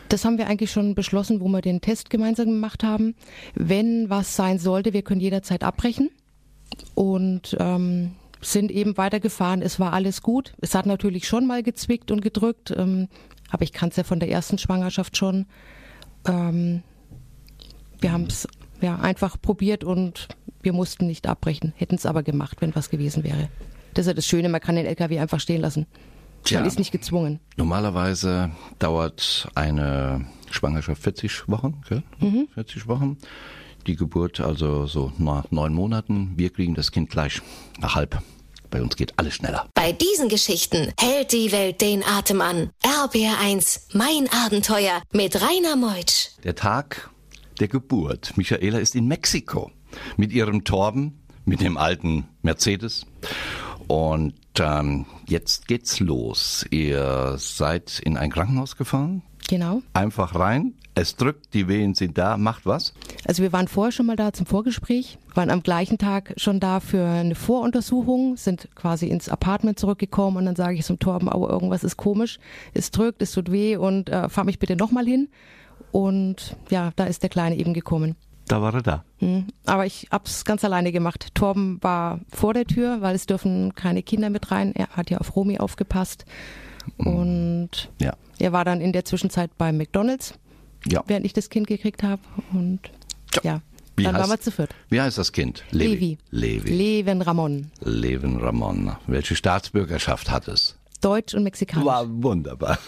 Das 0.09 0.25
haben 0.25 0.39
wir 0.39 0.47
eigentlich 0.47 0.73
schon 0.73 0.95
beschlossen, 0.95 1.43
wo 1.43 1.49
wir 1.49 1.61
den 1.61 1.83
Test 1.83 2.09
gemeinsam 2.09 2.47
gemacht 2.47 2.83
haben. 2.83 3.15
Wenn 3.55 4.09
was 4.09 4.35
sein 4.35 4.59
sollte, 4.59 4.95
wir 4.95 5.03
können 5.03 5.21
jederzeit 5.21 5.63
abbrechen 5.65 6.11
und 6.95 7.55
ähm, 7.61 8.13
sind 8.41 8.71
eben 8.71 8.97
weitergefahren. 8.97 9.61
Es 9.61 9.79
war 9.79 9.93
alles 9.93 10.23
gut. 10.23 10.55
Es 10.63 10.75
hat 10.75 10.87
natürlich 10.87 11.29
schon 11.29 11.47
mal 11.47 11.63
gezwickt 11.63 12.11
und 12.11 12.23
gedrückt, 12.23 12.73
ähm, 12.75 13.09
aber 13.51 13.65
ich 13.65 13.73
kann 13.73 13.91
es 13.91 13.97
ja 13.97 14.05
von 14.05 14.19
der 14.19 14.31
ersten 14.31 14.57
Schwangerschaft 14.57 15.19
schon. 15.19 15.45
Ähm, 16.27 16.83
wir 18.01 18.13
haben 18.13 18.25
es 18.25 18.49
ja 18.81 18.97
einfach 18.97 19.41
probiert 19.41 19.85
und 19.85 20.29
wir 20.63 20.73
mussten 20.73 21.07
nicht 21.07 21.27
abbrechen, 21.27 21.73
hätten 21.77 21.95
es 21.95 22.07
aber 22.07 22.23
gemacht, 22.23 22.59
wenn 22.61 22.75
was 22.75 22.91
gewesen 22.91 23.25
wäre. 23.25 23.49
Das 23.95 24.07
ist 24.07 24.09
ja 24.09 24.15
das 24.15 24.27
Schöne, 24.27 24.49
man 24.49 24.61
kann 24.61 24.77
den 24.77 24.87
LKW 24.87 25.19
einfach 25.19 25.41
stehen 25.41 25.61
lassen. 25.61 25.87
Tja. 26.45 26.61
Man 26.61 26.69
ist 26.69 26.79
nicht 26.79 26.93
gezwungen. 26.93 27.41
Normalerweise 27.57 28.51
dauert 28.79 29.49
eine 29.55 30.27
Schwangerschaft 30.51 31.03
40 31.03 31.49
Wochen, 31.49 31.81
gell? 31.89 32.03
40 32.55 32.87
Wochen. 32.87 33.19
Die 33.87 33.97
Geburt 33.97 34.41
also 34.41 34.87
so 34.87 35.13
nach 35.19 35.51
neun 35.51 35.75
Monaten. 35.75 36.33
Wir 36.37 36.51
kriegen 36.51 36.75
das 36.75 36.93
Kind 36.93 37.11
gleich 37.11 37.41
nach 37.81 37.95
halb. 37.95 38.23
Bei 38.71 38.83
uns 38.83 38.97
geht 38.97 39.19
alles 39.19 39.35
schneller. 39.35 39.67
Bei 39.75 39.93
diesen 39.93 40.29
Geschichten 40.29 40.93
hält 41.01 41.33
die 41.33 41.53
Welt 41.53 41.81
den 41.81 42.05
Atem 42.05 42.41
an. 42.43 42.71
RBR1, 42.83 43.97
mein 43.97 44.29
Abenteuer 44.45 45.03
mit 45.13 45.41
Rainer 45.41 45.77
Meutsch. 45.77 46.31
Der 46.45 46.55
Tag 46.55 47.11
der 47.61 47.69
Geburt. 47.69 48.37
Michaela 48.37 48.79
ist 48.79 48.95
in 48.95 49.07
Mexiko 49.07 49.71
mit 50.17 50.33
ihrem 50.33 50.65
Torben, 50.65 51.21
mit 51.45 51.61
dem 51.61 51.77
alten 51.77 52.29
Mercedes. 52.43 53.07
Und 53.87 54.35
ähm, 54.61 55.07
jetzt 55.27 55.67
geht's 55.69 56.01
los. 56.01 56.67
Ihr 56.71 57.35
seid 57.39 58.01
in 58.05 58.17
ein 58.17 58.31
Krankenhaus 58.31 58.77
gefahren, 58.77 59.23
Genau. 59.49 59.83
einfach 59.95 60.35
rein. 60.35 60.75
Es 60.95 61.15
drückt, 61.15 61.55
die 61.55 61.69
Wehen 61.69 61.95
sind 61.95 62.19
da, 62.19 62.37
macht 62.37 62.67
was? 62.67 62.93
Also 63.25 63.43
wir 63.43 63.53
waren 63.53 63.69
vorher 63.69 63.93
schon 63.93 64.07
mal 64.07 64.17
da 64.17 64.33
zum 64.33 64.47
Vorgespräch, 64.47 65.17
waren 65.33 65.49
am 65.49 65.63
gleichen 65.63 65.97
Tag 65.97 66.35
schon 66.39 66.59
da 66.59 66.81
für 66.81 67.07
eine 67.07 67.37
Voruntersuchung, 67.37 68.37
sind 68.37 68.69
quasi 68.75 69.07
ins 69.07 69.29
Apartment 69.29 69.79
zurückgekommen 69.79 70.39
und 70.39 70.47
dann 70.47 70.57
sage 70.57 70.77
ich 70.77 70.85
zum 70.85 70.99
Torben, 70.99 71.29
aber 71.29 71.49
irgendwas 71.51 71.85
ist 71.85 71.97
komisch, 71.97 72.41
es 72.75 72.91
drückt, 72.91 73.23
es 73.23 73.31
tut 73.31 73.53
weh 73.53 73.77
und 73.77 74.11
äh, 74.11 74.29
fahr 74.29 74.45
mich 74.45 74.59
bitte 74.59 74.75
nochmal 74.75 75.07
hin. 75.07 75.29
Und 75.93 76.57
ja, 76.71 76.93
da 76.97 77.05
ist 77.05 77.23
der 77.23 77.31
Kleine 77.31 77.57
eben 77.57 77.75
gekommen. 77.75 78.17
Da 78.47 78.63
war 78.63 78.73
er 78.75 78.83
da. 78.83 79.05
Hm. 79.19 79.47
Aber 79.67 79.85
ich 79.85 80.09
hab's 80.11 80.45
ganz 80.45 80.65
alleine 80.65 80.91
gemacht. 80.93 81.29
Torben 81.35 81.79
war 81.83 82.21
vor 82.31 82.55
der 82.55 82.65
Tür, 82.65 83.03
weil 83.03 83.15
es 83.15 83.27
dürfen 83.27 83.75
keine 83.75 84.03
Kinder 84.03 84.31
mit 84.31 84.51
rein. 84.51 84.73
Er 84.75 84.89
hat 84.89 85.11
ja 85.11 85.19
auf 85.19 85.37
Romy 85.37 85.59
aufgepasst. 85.59 86.25
Und 86.97 87.91
Ja. 88.01 88.15
er 88.39 88.53
war 88.53 88.65
dann 88.65 88.81
in 88.81 88.93
der 88.93 89.05
Zwischenzeit 89.05 89.51
beim 89.59 89.77
McDonalds, 89.77 90.35
Ja. 90.87 91.03
während 91.07 91.27
ich 91.27 91.33
das 91.35 91.51
Kind 91.51 91.67
gekriegt 91.67 92.03
habe. 92.03 92.23
Und 92.53 92.81
ja, 93.43 93.61
Wie 93.97 94.05
dann 94.05 94.15
heißt- 94.17 94.21
waren 94.21 94.31
wir 94.31 94.41
zu 94.41 94.51
viert. 94.51 94.75
Wie 94.89 95.01
heißt 95.01 95.19
das 95.19 95.33
Kind? 95.33 95.65
Levi. 95.71 96.17
Levi. 96.31 96.71
Leven 96.71 97.21
Ramon. 97.21 97.71
Leven 97.81 98.39
Ramon. 98.39 98.93
Welche 99.07 99.37
Staatsbürgerschaft 99.37 100.31
hat 100.31 100.49
es? 100.49 100.78
Deutsch 101.01 101.35
und 101.35 101.45
Mexikanisch. 101.45 101.87
War 101.87 102.07
wunderbar. 102.23 102.79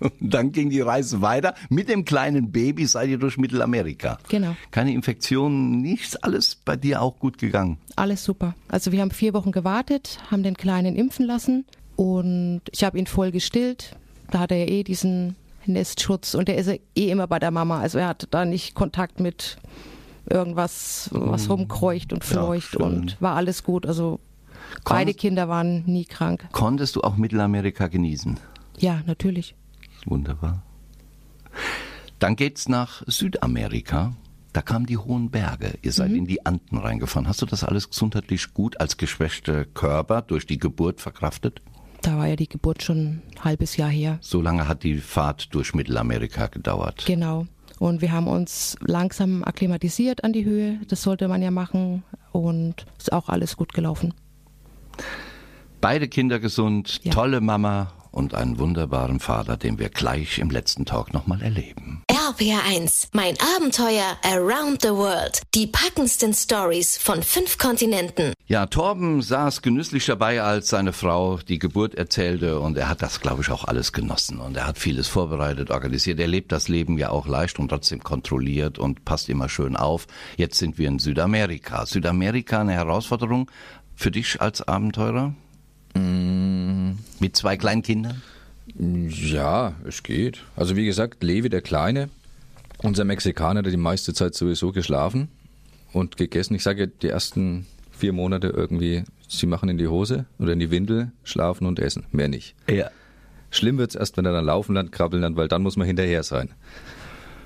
Und 0.00 0.12
Dann 0.20 0.52
ging 0.52 0.70
die 0.70 0.80
Reise 0.80 1.22
weiter. 1.22 1.54
Mit 1.68 1.88
dem 1.88 2.04
kleinen 2.04 2.50
Baby 2.50 2.86
seid 2.86 3.08
ihr 3.08 3.18
durch 3.18 3.36
Mittelamerika. 3.38 4.18
Genau. 4.28 4.56
Keine 4.70 4.92
Infektionen, 4.92 5.80
nichts, 5.80 6.16
alles 6.16 6.56
bei 6.56 6.76
dir 6.76 7.02
auch 7.02 7.18
gut 7.18 7.38
gegangen. 7.38 7.78
Alles 7.94 8.24
super. 8.24 8.54
Also 8.68 8.92
wir 8.92 9.00
haben 9.00 9.10
vier 9.10 9.34
Wochen 9.34 9.52
gewartet, 9.52 10.18
haben 10.30 10.42
den 10.42 10.56
Kleinen 10.56 10.96
impfen 10.96 11.26
lassen 11.26 11.64
und 11.96 12.62
ich 12.72 12.84
habe 12.84 12.98
ihn 12.98 13.06
voll 13.06 13.30
gestillt. 13.30 13.96
Da 14.30 14.40
hat 14.40 14.50
er 14.50 14.58
ja 14.58 14.66
eh 14.66 14.82
diesen 14.82 15.36
Nestschutz 15.66 16.34
und 16.34 16.48
der 16.48 16.56
ist 16.56 16.66
ja 16.66 16.74
eh 16.96 17.10
immer 17.10 17.26
bei 17.26 17.38
der 17.38 17.50
Mama. 17.50 17.80
Also 17.80 17.98
er 17.98 18.08
hat 18.08 18.28
da 18.30 18.44
nicht 18.44 18.74
Kontakt 18.74 19.20
mit 19.20 19.58
irgendwas, 20.28 21.08
was 21.12 21.48
rumkreucht 21.48 22.12
und 22.12 22.24
fleucht 22.24 22.70
schön. 22.70 22.82
und 22.82 23.16
war 23.20 23.36
alles 23.36 23.62
gut. 23.62 23.86
Also 23.86 24.20
beide 24.84 25.14
Kinder 25.14 25.48
waren 25.48 25.84
nie 25.86 26.04
krank. 26.04 26.46
Konntest 26.52 26.96
du 26.96 27.02
auch 27.02 27.16
Mittelamerika 27.16 27.88
genießen? 27.88 28.38
Ja, 28.78 29.02
natürlich. 29.06 29.54
Wunderbar. 30.04 30.62
Dann 32.18 32.36
geht's 32.36 32.68
nach 32.68 33.02
Südamerika. 33.06 34.14
Da 34.52 34.62
kamen 34.62 34.86
die 34.86 34.96
hohen 34.96 35.30
Berge. 35.30 35.74
Ihr 35.82 35.92
seid 35.92 36.12
in 36.12 36.26
die 36.26 36.46
Anden 36.46 36.78
reingefahren. 36.78 37.28
Hast 37.28 37.42
du 37.42 37.46
das 37.46 37.62
alles 37.62 37.90
gesundheitlich 37.90 38.54
gut 38.54 38.80
als 38.80 38.96
geschwächter 38.96 39.66
Körper 39.66 40.22
durch 40.22 40.46
die 40.46 40.58
Geburt 40.58 41.02
verkraftet? 41.02 41.60
Da 42.00 42.16
war 42.16 42.26
ja 42.26 42.36
die 42.36 42.48
Geburt 42.48 42.82
schon 42.82 42.98
ein 42.98 43.22
halbes 43.44 43.76
Jahr 43.76 43.90
her. 43.90 44.18
So 44.22 44.40
lange 44.40 44.66
hat 44.66 44.82
die 44.82 44.96
Fahrt 44.96 45.54
durch 45.54 45.74
Mittelamerika 45.74 46.46
gedauert. 46.46 47.04
Genau. 47.06 47.46
Und 47.78 48.00
wir 48.00 48.12
haben 48.12 48.28
uns 48.28 48.76
langsam 48.80 49.44
akklimatisiert 49.44 50.24
an 50.24 50.32
die 50.32 50.46
Höhe. 50.46 50.80
Das 50.88 51.02
sollte 51.02 51.28
man 51.28 51.42
ja 51.42 51.50
machen. 51.50 52.02
Und 52.32 52.86
ist 52.96 53.12
auch 53.12 53.28
alles 53.28 53.56
gut 53.58 53.74
gelaufen. 53.74 54.14
Beide 55.80 56.08
Kinder 56.08 56.38
gesund, 56.38 57.00
Ja. 57.02 57.12
tolle 57.12 57.40
Mama 57.40 57.92
und 58.10 58.34
einen 58.34 58.58
wunderbaren 58.58 59.20
Vater, 59.20 59.56
den 59.56 59.78
wir 59.78 59.90
gleich 59.90 60.38
im 60.38 60.50
letzten 60.50 60.86
Talk 60.86 61.12
nochmal 61.12 61.42
erleben. 61.42 62.02
RPR1, 62.10 63.08
mein 63.12 63.34
Abenteuer 63.56 64.16
around 64.24 64.82
the 64.82 64.88
world. 64.88 65.42
Die 65.54 65.66
packendsten 65.66 66.32
Stories 66.34 66.96
von 66.98 67.22
fünf 67.22 67.56
Kontinenten. 67.58 68.32
Ja, 68.48 68.66
Torben 68.66 69.22
saß 69.22 69.60
genüsslich 69.62 70.06
dabei, 70.06 70.40
als 70.42 70.68
seine 70.68 70.92
Frau 70.92 71.38
die 71.38 71.58
Geburt 71.58 71.94
erzählte 71.94 72.58
und 72.60 72.76
er 72.78 72.88
hat 72.88 73.02
das, 73.02 73.20
glaube 73.20 73.42
ich, 73.42 73.50
auch 73.50 73.64
alles 73.64 73.92
genossen 73.92 74.40
und 74.40 74.56
er 74.56 74.66
hat 74.66 74.78
vieles 74.78 75.08
vorbereitet, 75.08 75.70
organisiert. 75.70 76.18
Er 76.20 76.26
lebt 76.28 76.52
das 76.52 76.68
Leben 76.68 76.96
ja 76.98 77.10
auch 77.10 77.26
leicht 77.26 77.58
und 77.58 77.68
trotzdem 77.68 78.02
kontrolliert 78.02 78.78
und 78.78 79.04
passt 79.04 79.28
immer 79.28 79.48
schön 79.48 79.76
auf. 79.76 80.06
Jetzt 80.36 80.58
sind 80.58 80.78
wir 80.78 80.88
in 80.88 80.98
Südamerika. 80.98 81.86
Südamerika 81.86 82.60
eine 82.60 82.72
Herausforderung 82.72 83.50
für 83.96 84.10
dich 84.10 84.40
als 84.40 84.62
Abenteurer? 84.62 85.34
Mit 87.18 87.36
zwei 87.36 87.56
kleinen 87.56 87.82
Kindern? 87.82 88.22
Ja, 88.76 89.74
es 89.86 90.02
geht. 90.02 90.44
Also 90.54 90.76
wie 90.76 90.84
gesagt, 90.84 91.22
Levi 91.22 91.48
der 91.48 91.62
Kleine, 91.62 92.10
unser 92.78 93.04
Mexikaner, 93.04 93.62
der 93.62 93.70
die 93.70 93.78
meiste 93.78 94.12
Zeit 94.12 94.34
sowieso 94.34 94.72
geschlafen 94.72 95.28
und 95.92 96.16
gegessen. 96.16 96.54
Ich 96.54 96.62
sage, 96.62 96.88
die 96.88 97.08
ersten 97.08 97.66
vier 97.90 98.12
Monate 98.12 98.48
irgendwie 98.48 99.04
sie 99.28 99.46
machen 99.46 99.68
in 99.68 99.78
die 99.78 99.88
Hose 99.88 100.26
oder 100.38 100.52
in 100.52 100.60
die 100.60 100.70
Windel, 100.70 101.10
schlafen 101.24 101.66
und 101.66 101.78
essen. 101.78 102.04
Mehr 102.12 102.28
nicht. 102.28 102.54
Ja. 102.68 102.90
Schlimm 103.50 103.78
wird's 103.78 103.94
erst, 103.94 104.16
wenn 104.16 104.26
er 104.26 104.32
dann 104.32 104.44
laufen 104.44 104.74
lernt, 104.74 104.92
krabbeln 104.92 105.22
lernt, 105.22 105.36
weil 105.36 105.48
dann 105.48 105.62
muss 105.62 105.76
man 105.76 105.86
hinterher 105.86 106.22
sein. 106.22 106.50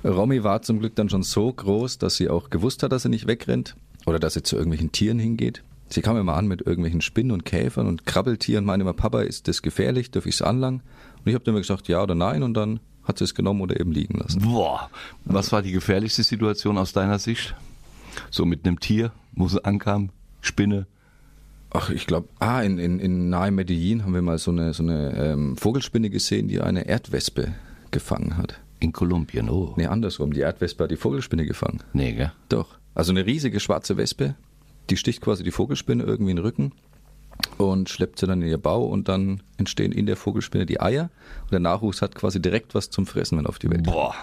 Romy 0.03 0.43
war 0.43 0.61
zum 0.61 0.79
Glück 0.79 0.95
dann 0.95 1.09
schon 1.09 1.23
so 1.23 1.51
groß, 1.51 1.99
dass 1.99 2.15
sie 2.15 2.27
auch 2.27 2.49
gewusst 2.49 2.83
hat, 2.83 2.91
dass 2.91 3.03
sie 3.03 3.09
nicht 3.09 3.27
wegrennt 3.27 3.75
oder 4.05 4.19
dass 4.19 4.33
sie 4.33 4.43
zu 4.43 4.55
irgendwelchen 4.55 4.91
Tieren 4.91 5.19
hingeht. 5.19 5.63
Sie 5.91 6.01
kam 6.01 6.15
immer 6.17 6.35
an 6.35 6.47
mit 6.47 6.61
irgendwelchen 6.61 7.01
Spinnen 7.01 7.31
und 7.31 7.43
Käfern 7.43 7.87
und 7.87 8.05
Krabbeltieren, 8.05 8.63
meinte 8.63 8.83
immer, 8.83 8.93
Papa, 8.93 9.21
ist 9.21 9.47
das 9.47 9.61
gefährlich, 9.61 10.09
darf 10.11 10.25
ich 10.25 10.35
es 10.35 10.41
anlangen? 10.41 10.81
Und 11.19 11.27
ich 11.27 11.33
habe 11.33 11.43
dann 11.43 11.53
immer 11.53 11.61
gesagt, 11.61 11.87
ja 11.89 12.01
oder 12.01 12.15
nein 12.15 12.43
und 12.43 12.53
dann 12.53 12.79
hat 13.03 13.17
sie 13.17 13.25
es 13.25 13.35
genommen 13.35 13.61
oder 13.61 13.79
eben 13.79 13.91
liegen 13.91 14.17
lassen. 14.17 14.41
Boah. 14.41 14.89
Was 15.25 15.51
war 15.51 15.61
die 15.61 15.71
gefährlichste 15.71 16.23
Situation 16.23 16.77
aus 16.77 16.93
deiner 16.93 17.19
Sicht? 17.19 17.55
So 18.29 18.45
mit 18.45 18.65
einem 18.65 18.79
Tier, 18.79 19.11
wo 19.33 19.47
sie 19.47 19.63
ankam, 19.65 20.09
Spinne. 20.39 20.87
Ach, 21.73 21.89
ich 21.89 22.07
glaube, 22.07 22.27
ah, 22.39 22.61
in, 22.61 22.77
in, 22.77 22.99
in 22.99 23.29
nahe 23.29 23.51
Medellin 23.51 24.03
haben 24.03 24.13
wir 24.13 24.21
mal 24.21 24.37
so 24.37 24.51
eine, 24.51 24.73
so 24.73 24.83
eine 24.83 25.15
ähm, 25.15 25.57
Vogelspinne 25.57 26.09
gesehen, 26.09 26.47
die 26.47 26.61
eine 26.61 26.87
Erdwespe 26.87 27.53
gefangen 27.91 28.37
hat. 28.37 28.59
In 28.79 28.93
Kolumbien, 28.93 29.49
oh. 29.49 29.73
Nee, 29.77 29.85
andersrum, 29.85 30.33
die 30.33 30.41
Erdwespe 30.41 30.85
hat 30.85 30.91
die 30.91 30.97
Vogelspinne 30.97 31.45
gefangen. 31.45 31.81
Nee, 31.93 32.13
gell? 32.13 32.31
Doch. 32.49 32.77
Also 32.93 33.11
eine 33.11 33.25
riesige 33.25 33.59
schwarze 33.59 33.95
Wespe, 33.95 34.35
die 34.89 34.97
sticht 34.97 35.21
quasi 35.21 35.43
die 35.43 35.51
Vogelspinne 35.51 36.03
irgendwie 36.03 36.31
in 36.31 36.37
den 36.37 36.45
Rücken 36.45 36.71
und 37.57 37.89
schleppt 37.89 38.19
sie 38.19 38.27
dann 38.27 38.41
in 38.41 38.47
ihr 38.49 38.57
Bau 38.57 38.83
und 38.85 39.07
dann 39.07 39.41
entstehen 39.57 39.91
in 39.91 40.05
der 40.05 40.15
Vogelspinne 40.17 40.65
die 40.65 40.81
Eier 40.81 41.09
und 41.43 41.51
der 41.51 41.59
Nachwuchs 41.59 42.01
hat 42.01 42.15
quasi 42.15 42.41
direkt 42.41 42.75
was 42.75 42.89
zum 42.89 43.05
Fressen, 43.07 43.37
wenn 43.37 43.45
er 43.45 43.49
auf 43.49 43.59
die 43.59 43.69
Welt. 43.69 43.83
Boah. 43.83 44.15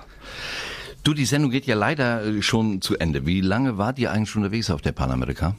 Du, 1.04 1.14
die 1.14 1.24
Sendung 1.24 1.50
geht 1.50 1.64
ja 1.66 1.74
leider 1.74 2.24
äh, 2.24 2.42
schon 2.42 2.80
zu 2.82 2.98
Ende. 2.98 3.24
Wie 3.24 3.40
lange 3.40 3.78
wart 3.78 3.98
ihr 3.98 4.12
eigentlich 4.12 4.30
schon 4.30 4.42
unterwegs 4.42 4.70
auf 4.70 4.82
der 4.82 4.92
Panamerika? 4.92 5.54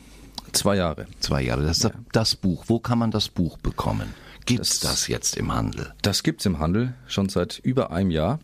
Zwei 0.52 0.76
Jahre. 0.76 1.08
Zwei 1.20 1.42
Jahre. 1.44 1.64
Das 1.64 1.78
ist 1.78 1.84
das- 1.86 1.94
das 2.12 2.36
Buch. 2.36 2.66
Wo 2.68 2.80
kann 2.80 3.00
man 3.00 3.12
das 3.12 3.30
Buch 3.30 3.58
bekommen? 3.58 4.14
Gibt's 4.46 4.80
Das- 4.80 4.92
das 4.92 5.08
jetzt 5.08 5.38
im 5.38 5.54
Handel? 5.54 5.94
Das 6.02 6.24
gibt's 6.24 6.46
im 6.46 6.60
Handel 6.60 6.94
schon 7.08 7.30
seit 7.30 7.60
über 7.60 7.92
einem 7.92 8.12
Jahr. 8.12 8.40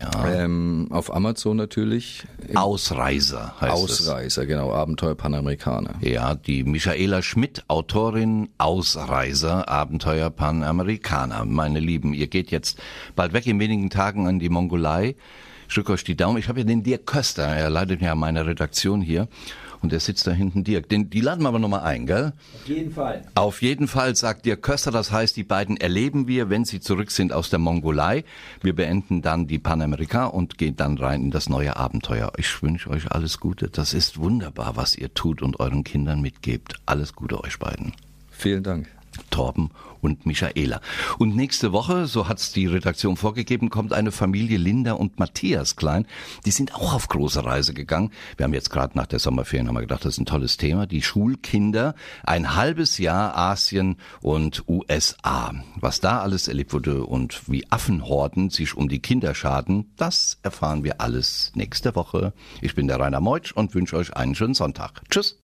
Ja. 0.00 0.32
Ähm, 0.32 0.88
auf 0.90 1.14
Amazon 1.14 1.56
natürlich. 1.56 2.24
Ausreiser 2.54 3.54
heißt 3.60 3.84
es. 3.84 4.00
Ausreißer, 4.00 4.46
genau, 4.46 4.72
Abenteuer 4.72 5.14
Panamerikaner. 5.14 5.94
Ja, 6.00 6.34
die 6.34 6.64
Michaela 6.64 7.22
Schmidt, 7.22 7.64
Autorin 7.68 8.48
Ausreiser, 8.56 9.68
Abenteuer 9.68 10.30
Panamerikaner. 10.30 11.44
Meine 11.44 11.80
Lieben, 11.80 12.14
ihr 12.14 12.28
geht 12.28 12.50
jetzt 12.50 12.78
bald 13.14 13.34
weg 13.34 13.46
in 13.46 13.60
wenigen 13.60 13.90
Tagen 13.90 14.26
an 14.26 14.38
die 14.38 14.48
Mongolei. 14.48 15.16
Ich 15.68 15.74
drücke 15.74 15.92
euch 15.92 16.02
die 16.02 16.16
Daumen. 16.16 16.38
Ich 16.38 16.48
habe 16.48 16.60
ja 16.60 16.64
den 16.64 16.82
Dirk 16.82 17.06
Köster, 17.06 17.44
er 17.44 17.70
leitet 17.70 18.00
ja 18.00 18.14
meine 18.14 18.46
Redaktion 18.46 19.02
hier. 19.02 19.28
Und 19.82 19.92
der 19.92 20.00
sitzt 20.00 20.26
da 20.26 20.32
hinten, 20.32 20.64
Dirk. 20.64 20.88
Den, 20.88 21.10
die 21.10 21.20
laden 21.20 21.42
wir 21.42 21.48
aber 21.48 21.58
nochmal 21.58 21.80
ein, 21.80 22.06
gell? 22.06 22.32
Auf 22.54 22.68
jeden 22.68 22.92
Fall. 22.92 23.22
Auf 23.34 23.62
jeden 23.62 23.88
Fall 23.88 24.14
sagt 24.14 24.44
Dirk 24.46 24.62
Köster, 24.62 24.90
das 24.90 25.10
heißt, 25.10 25.36
die 25.36 25.44
beiden 25.44 25.76
erleben 25.76 26.28
wir, 26.28 26.50
wenn 26.50 26.64
sie 26.64 26.80
zurück 26.80 27.10
sind 27.10 27.32
aus 27.32 27.50
der 27.50 27.58
Mongolei. 27.58 28.24
Wir 28.62 28.74
beenden 28.74 29.22
dann 29.22 29.46
die 29.46 29.58
Panamerika 29.58 30.26
und 30.26 30.58
gehen 30.58 30.76
dann 30.76 30.98
rein 30.98 31.22
in 31.22 31.30
das 31.30 31.48
neue 31.48 31.76
Abenteuer. 31.76 32.32
Ich 32.36 32.62
wünsche 32.62 32.90
euch 32.90 33.10
alles 33.10 33.40
Gute. 33.40 33.68
Das 33.68 33.94
ist 33.94 34.18
wunderbar, 34.18 34.76
was 34.76 34.94
ihr 34.94 35.14
tut 35.14 35.42
und 35.42 35.60
euren 35.60 35.84
Kindern 35.84 36.20
mitgebt. 36.20 36.76
Alles 36.86 37.14
Gute 37.14 37.42
euch 37.42 37.58
beiden. 37.58 37.92
Vielen 38.30 38.62
Dank. 38.62 38.88
Torben 39.30 39.70
und 40.00 40.26
Michaela. 40.26 40.80
Und 41.18 41.36
nächste 41.36 41.72
Woche, 41.72 42.06
so 42.06 42.28
hat's 42.28 42.52
die 42.52 42.66
Redaktion 42.66 43.16
vorgegeben, 43.16 43.70
kommt 43.70 43.92
eine 43.92 44.12
Familie 44.12 44.58
Linda 44.58 44.92
und 44.92 45.18
Matthias 45.18 45.76
Klein. 45.76 46.06
Die 46.46 46.50
sind 46.50 46.74
auch 46.74 46.94
auf 46.94 47.08
große 47.08 47.44
Reise 47.44 47.74
gegangen. 47.74 48.10
Wir 48.36 48.44
haben 48.44 48.54
jetzt 48.54 48.70
gerade 48.70 48.96
nach 48.96 49.06
der 49.06 49.18
Sommerferien 49.18 49.68
haben 49.68 49.74
wir 49.74 49.82
gedacht, 49.82 50.04
das 50.04 50.14
ist 50.14 50.20
ein 50.20 50.26
tolles 50.26 50.56
Thema. 50.56 50.86
Die 50.86 51.02
Schulkinder, 51.02 51.94
ein 52.24 52.54
halbes 52.54 52.98
Jahr 52.98 53.36
Asien 53.36 53.96
und 54.20 54.64
USA. 54.68 55.52
Was 55.76 56.00
da 56.00 56.20
alles 56.20 56.48
erlebt 56.48 56.72
wurde 56.72 57.04
und 57.04 57.48
wie 57.48 57.70
Affenhorden 57.70 58.50
sich 58.50 58.76
um 58.76 58.88
die 58.88 59.00
Kinder 59.00 59.34
schaden, 59.34 59.92
das 59.96 60.38
erfahren 60.42 60.84
wir 60.84 61.00
alles 61.00 61.52
nächste 61.54 61.94
Woche. 61.94 62.32
Ich 62.60 62.74
bin 62.74 62.88
der 62.88 62.98
Rainer 63.00 63.20
Meutsch 63.20 63.52
und 63.52 63.74
wünsche 63.74 63.96
euch 63.96 64.16
einen 64.16 64.34
schönen 64.34 64.54
Sonntag. 64.54 65.02
Tschüss. 65.10 65.38